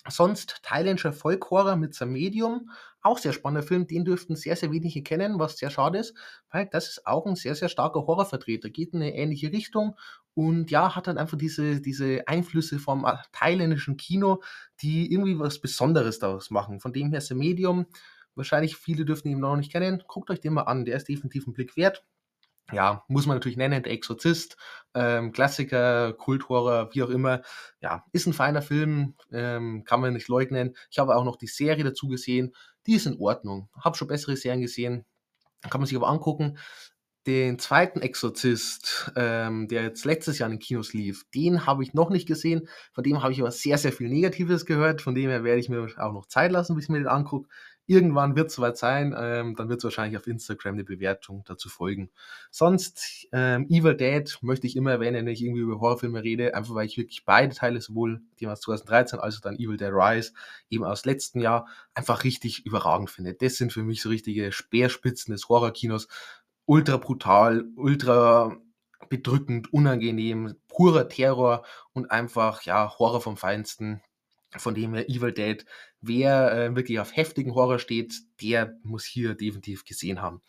Sonst 0.08 0.60
thailändischer 0.62 1.12
Folk-Horror 1.12 1.76
mit 1.76 1.94
seinem 1.94 2.12
Medium, 2.12 2.70
auch 3.06 3.18
sehr 3.18 3.32
spannender 3.32 3.66
Film, 3.66 3.86
den 3.86 4.04
dürften 4.04 4.36
sehr, 4.36 4.56
sehr 4.56 4.72
wenige 4.72 5.02
kennen, 5.02 5.38
was 5.38 5.56
sehr 5.56 5.70
schade 5.70 5.98
ist, 5.98 6.14
weil 6.50 6.68
das 6.70 6.88
ist 6.88 7.06
auch 7.06 7.26
ein 7.26 7.36
sehr, 7.36 7.54
sehr 7.54 7.68
starker 7.68 8.06
Horrorvertreter, 8.06 8.70
geht 8.70 8.92
in 8.92 9.02
eine 9.02 9.14
ähnliche 9.14 9.52
Richtung 9.52 9.96
und 10.34 10.70
ja, 10.70 10.94
hat 10.94 11.06
dann 11.06 11.16
einfach 11.16 11.38
diese, 11.38 11.80
diese 11.80 12.28
Einflüsse 12.28 12.78
vom 12.78 13.06
thailändischen 13.32 13.96
Kino, 13.96 14.42
die 14.82 15.10
irgendwie 15.10 15.38
was 15.38 15.60
Besonderes 15.60 16.18
daraus 16.18 16.50
machen. 16.50 16.80
Von 16.80 16.92
dem 16.92 17.10
her 17.10 17.18
ist 17.18 17.30
der 17.30 17.36
Medium, 17.36 17.86
wahrscheinlich 18.34 18.76
viele 18.76 19.04
dürften 19.04 19.28
ihn 19.30 19.40
noch 19.40 19.56
nicht 19.56 19.72
kennen, 19.72 20.02
guckt 20.06 20.30
euch 20.30 20.40
den 20.40 20.52
mal 20.52 20.62
an, 20.62 20.84
der 20.84 20.96
ist 20.96 21.08
definitiv 21.08 21.46
ein 21.46 21.54
Blick 21.54 21.76
wert. 21.76 22.04
Ja, 22.72 23.04
muss 23.06 23.26
man 23.26 23.36
natürlich 23.36 23.56
nennen, 23.56 23.84
der 23.84 23.92
Exorzist, 23.92 24.56
ähm, 24.92 25.30
Klassiker, 25.30 26.12
Kulthorror, 26.14 26.90
wie 26.92 27.02
auch 27.04 27.10
immer. 27.10 27.42
Ja, 27.80 28.04
ist 28.12 28.26
ein 28.26 28.32
feiner 28.32 28.60
Film, 28.60 29.14
ähm, 29.30 29.84
kann 29.84 30.00
man 30.00 30.14
nicht 30.14 30.26
leugnen. 30.26 30.76
Ich 30.90 30.98
habe 30.98 31.14
auch 31.14 31.24
noch 31.24 31.36
die 31.36 31.46
Serie 31.46 31.84
dazu 31.84 32.08
gesehen, 32.08 32.54
die 32.86 32.94
ist 32.94 33.06
in 33.06 33.18
Ordnung. 33.20 33.68
Habe 33.80 33.96
schon 33.96 34.08
bessere 34.08 34.36
Serien 34.36 34.60
gesehen, 34.60 35.04
kann 35.62 35.80
man 35.80 35.86
sich 35.86 35.96
aber 35.96 36.08
angucken. 36.08 36.58
Den 37.26 37.58
zweiten 37.58 38.02
Exorzist, 38.02 39.10
ähm, 39.16 39.66
der 39.66 39.82
jetzt 39.82 40.04
letztes 40.04 40.38
Jahr 40.38 40.48
in 40.48 40.56
den 40.56 40.60
Kinos 40.60 40.92
lief, 40.92 41.24
den 41.34 41.66
habe 41.66 41.82
ich 41.82 41.92
noch 41.92 42.08
nicht 42.08 42.28
gesehen. 42.28 42.68
Von 42.92 43.02
dem 43.02 43.20
habe 43.20 43.32
ich 43.32 43.40
aber 43.40 43.50
sehr, 43.50 43.78
sehr 43.78 43.92
viel 43.92 44.08
Negatives 44.08 44.64
gehört. 44.64 45.02
Von 45.02 45.16
dem 45.16 45.28
her 45.28 45.42
werde 45.42 45.58
ich 45.58 45.68
mir 45.68 45.88
auch 45.98 46.12
noch 46.12 46.26
Zeit 46.26 46.52
lassen, 46.52 46.76
bis 46.76 46.84
ich 46.84 46.88
mir 46.88 46.98
den 46.98 47.08
angucke. 47.08 47.48
Irgendwann 47.86 48.34
wird 48.34 48.48
es 48.48 48.54
soweit 48.56 48.76
sein, 48.76 49.14
ähm, 49.16 49.54
dann 49.54 49.68
wird 49.68 49.78
es 49.78 49.84
wahrscheinlich 49.84 50.18
auf 50.18 50.26
Instagram 50.26 50.74
eine 50.74 50.84
Bewertung 50.84 51.44
dazu 51.46 51.68
folgen. 51.68 52.10
Sonst, 52.50 53.28
ähm, 53.32 53.66
Evil 53.68 53.96
Dead 53.96 54.36
möchte 54.42 54.66
ich 54.66 54.76
immer 54.76 54.90
erwähnen, 54.90 55.26
wenn 55.26 55.32
ich 55.32 55.42
irgendwie 55.42 55.60
über 55.60 55.80
Horrorfilme 55.80 56.22
rede, 56.22 56.54
einfach 56.54 56.74
weil 56.74 56.86
ich 56.86 56.96
wirklich 56.96 57.24
beide 57.24 57.54
Teile, 57.54 57.80
sowohl 57.80 58.22
aus 58.44 58.60
2013 58.60 59.20
als 59.20 59.36
auch 59.36 59.40
dann 59.40 59.56
Evil 59.56 59.76
Dead 59.76 59.92
Rise, 59.92 60.32
eben 60.68 60.84
aus 60.84 61.04
letzten 61.04 61.40
Jahr, 61.40 61.68
einfach 61.94 62.24
richtig 62.24 62.66
überragend 62.66 63.10
finde. 63.10 63.34
Das 63.34 63.56
sind 63.56 63.72
für 63.72 63.82
mich 63.82 64.02
so 64.02 64.08
richtige 64.08 64.50
Speerspitzen 64.52 65.32
des 65.32 65.48
Horrorkinos. 65.48 66.08
Ultra 66.64 66.96
brutal, 66.96 67.64
ultra 67.76 68.56
bedrückend, 69.08 69.72
unangenehm, 69.72 70.56
purer 70.68 71.08
Terror 71.08 71.64
und 71.92 72.10
einfach, 72.10 72.62
ja, 72.62 72.98
Horror 72.98 73.20
vom 73.20 73.36
Feinsten. 73.36 74.02
Von 74.56 74.74
dem 74.74 74.94
her 74.94 75.08
Evil 75.08 75.32
Dead, 75.32 75.64
wer 76.06 76.52
äh, 76.52 76.76
wirklich 76.76 77.00
auf 77.00 77.16
heftigen 77.16 77.54
Horror 77.54 77.78
steht, 77.78 78.14
der 78.42 78.76
muss 78.82 79.04
hier 79.04 79.34
definitiv 79.34 79.84
gesehen 79.84 80.22
haben. 80.22 80.42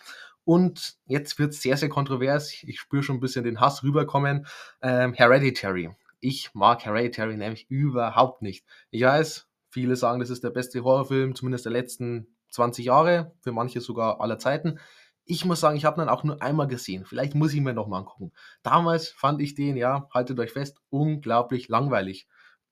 Und 0.43 0.95
jetzt 1.07 1.39
wird 1.39 1.53
es 1.53 1.61
sehr, 1.61 1.75
sehr 1.75 1.89
kontrovers. 1.89 2.63
Ich 2.63 2.79
spüre 2.79 3.03
schon 3.03 3.17
ein 3.17 3.19
bisschen 3.19 3.43
den 3.43 3.59
Hass 3.59 3.83
rüberkommen. 3.83 4.47
Ähm, 4.81 5.13
Hereditary. 5.13 5.89
Ich 6.21 6.53
mag 6.53 6.85
Hereditary 6.85 7.35
nämlich 7.35 7.69
überhaupt 7.69 8.41
nicht. 8.41 8.65
Ich 8.89 9.03
weiß, 9.03 9.47
viele 9.69 9.95
sagen, 9.95 10.19
das 10.19 10.29
ist 10.29 10.43
der 10.43 10.49
beste 10.49 10.83
Horrorfilm, 10.83 11.35
zumindest 11.35 11.65
der 11.65 11.73
letzten 11.73 12.27
20 12.51 12.85
Jahre, 12.85 13.33
für 13.41 13.51
manche 13.51 13.81
sogar 13.81 14.21
aller 14.21 14.39
Zeiten. 14.39 14.79
Ich 15.25 15.43
muss 15.43 15.59
sagen, 15.59 15.75
ich 15.75 15.83
habe 15.83 16.01
ihn 16.01 16.07
auch 16.07 16.23
nur 16.23 16.41
einmal 16.41 16.67
gesehen. 16.67 17.03
Vielleicht 17.03 17.35
muss 17.35 17.53
ich 17.53 17.59
mir 17.59 17.73
noch 17.73 17.87
mal 17.87 17.99
angucken. 17.99 18.31
Damals 18.63 19.09
fand 19.09 19.41
ich 19.41 19.53
den, 19.53 19.75
ja, 19.75 20.07
haltet 20.13 20.39
euch 20.39 20.53
fest, 20.53 20.77
unglaublich 20.89 21.67
langweilig 21.67 22.27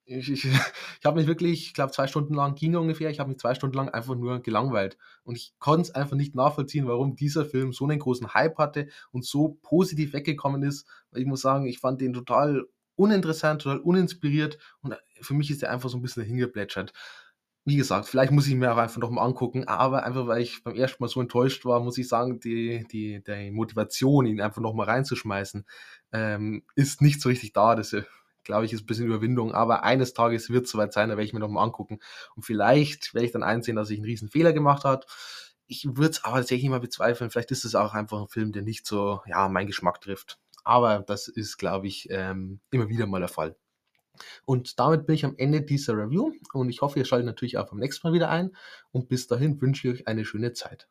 ich, 0.06 0.32
ich, 0.32 0.46
ich 1.00 1.06
habe 1.06 1.20
mich 1.20 1.28
wirklich, 1.28 1.68
ich 1.68 1.74
glaube, 1.74 1.92
zwei 1.92 2.08
Stunden 2.08 2.34
lang 2.34 2.56
ging 2.56 2.76
ungefähr, 2.76 3.10
ich 3.10 3.20
habe 3.20 3.30
mich 3.30 3.40
zwei 3.40 3.56
Stunden 3.56 3.76
lang 3.76 3.90
einfach 3.90 4.16
nur 4.16 4.42
gelangweilt. 4.42 4.98
Und 5.24 5.36
ich 5.36 5.54
konnte 5.60 5.84
es 5.84 5.96
einfach 5.96 6.16
nicht 6.16 6.36
nachvollziehen, 6.36 6.88
warum 6.88 7.16
dieser 7.16 7.46
Film 7.46 7.74
so 7.74 7.86
einen 7.86 8.00
großen 8.00 8.34
Hype 8.34 8.58
hatte 8.58 8.88
und 9.12 9.26
so 9.26 9.58
positiv 9.62 10.14
weggekommen 10.14 10.64
ist. 10.64 10.88
Ich 11.14 11.26
muss 11.26 11.42
sagen, 11.42 11.66
ich 11.66 11.80
fand 11.80 12.02
den 12.02 12.14
total 12.14 12.66
uninteressant, 12.96 13.62
total 13.62 13.80
uninspiriert 13.80 14.58
und 14.82 14.96
für 15.22 15.34
mich 15.34 15.52
ist 15.52 15.64
er 15.64 15.72
einfach 15.72 15.90
so 15.90 15.98
ein 15.98 16.02
bisschen 16.02 16.24
hingeplätschert. 16.24 16.94
Wie 17.68 17.78
gesagt, 17.78 18.08
vielleicht 18.08 18.32
muss 18.32 18.48
ich 18.48 18.54
mir 18.54 18.72
auch 18.72 18.78
einfach 18.78 19.02
noch 19.02 19.10
mal 19.10 19.24
angucken, 19.24 19.68
aber 19.68 20.04
einfach 20.04 20.28
weil 20.28 20.44
ich 20.44 20.64
beim 20.64 20.76
ersten 20.76 21.02
Mal 21.02 21.08
so 21.08 21.20
enttäuscht 21.20 21.66
war, 21.66 21.80
muss 21.80 21.98
ich 21.98 22.08
sagen, 22.08 22.40
die, 22.40 22.86
die, 22.92 23.24
die 23.24 23.50
Motivation, 23.52 24.28
ihn 24.28 24.40
einfach 24.40 24.62
noch 24.62 24.76
mal 24.76 24.84
reinzuschmeißen, 24.84 25.66
ähm, 26.12 26.64
ist 26.76 27.02
nicht 27.02 27.22
so 27.22 27.30
richtig 27.30 27.54
da. 27.54 27.76
Das 27.76 27.96
glaube 28.46 28.66
ich, 28.66 28.74
ist 28.74 28.84
ein 28.84 28.86
bisschen 28.86 29.08
Überwindung, 29.08 29.54
aber 29.54 29.84
eines 29.84 30.14
Tages 30.14 30.50
wird 30.50 30.66
es 30.66 30.72
soweit 30.72 30.94
sein, 30.94 31.10
da 31.10 31.18
werde 31.18 31.26
ich 31.26 31.34
mir 31.34 31.40
nochmal 31.40 31.66
angucken. 31.66 32.00
Und 32.36 32.44
vielleicht 32.44 33.14
werde 33.14 33.26
ich 33.26 33.32
dann 33.32 33.44
einsehen, 33.44 33.76
dass 33.76 33.90
ich 33.90 33.98
einen 33.98 34.06
riesen 34.06 34.30
Fehler 34.30 34.54
gemacht 34.54 34.86
habe. 34.86 35.06
Ich 35.68 35.86
würde 35.86 36.12
es 36.12 36.24
aber 36.24 36.38
tatsächlich 36.38 36.70
mal 36.70 36.80
bezweifeln. 36.80 37.30
Vielleicht 37.30 37.52
ist 37.52 37.66
es 37.66 37.76
auch 37.76 37.94
einfach 37.94 38.22
ein 38.22 38.28
Film, 38.28 38.52
der 38.52 38.62
nicht 38.62 38.86
so, 38.86 39.22
ja, 39.26 39.50
meinen 39.50 39.68
Geschmack 39.68 40.00
trifft. 40.00 40.40
Aber 40.64 41.00
das 41.00 41.28
ist, 41.28 41.58
glaube 41.58 41.88
ich, 41.88 42.08
ähm, 42.12 42.60
immer 42.72 42.90
wieder 42.90 43.08
mal 43.08 43.20
der 43.20 43.30
Fall. 43.30 43.56
Und 44.46 44.80
damit 44.80 45.06
bin 45.06 45.16
ich 45.16 45.26
am 45.26 45.36
Ende 45.38 45.62
dieser 45.62 45.98
Review 45.98 46.32
und 46.54 46.70
ich 46.70 46.82
hoffe, 46.82 47.00
ihr 47.00 47.06
schaltet 47.06 47.26
natürlich 47.26 47.58
auch 47.58 47.70
beim 47.70 47.80
nächsten 47.80 48.08
Mal 48.08 48.14
wieder 48.14 48.30
ein 48.30 48.56
und 48.92 49.10
bis 49.10 49.28
dahin 49.28 49.62
wünsche 49.62 49.88
ich 49.88 49.94
euch 49.96 50.08
eine 50.08 50.26
schöne 50.26 50.54
Zeit. 50.54 50.88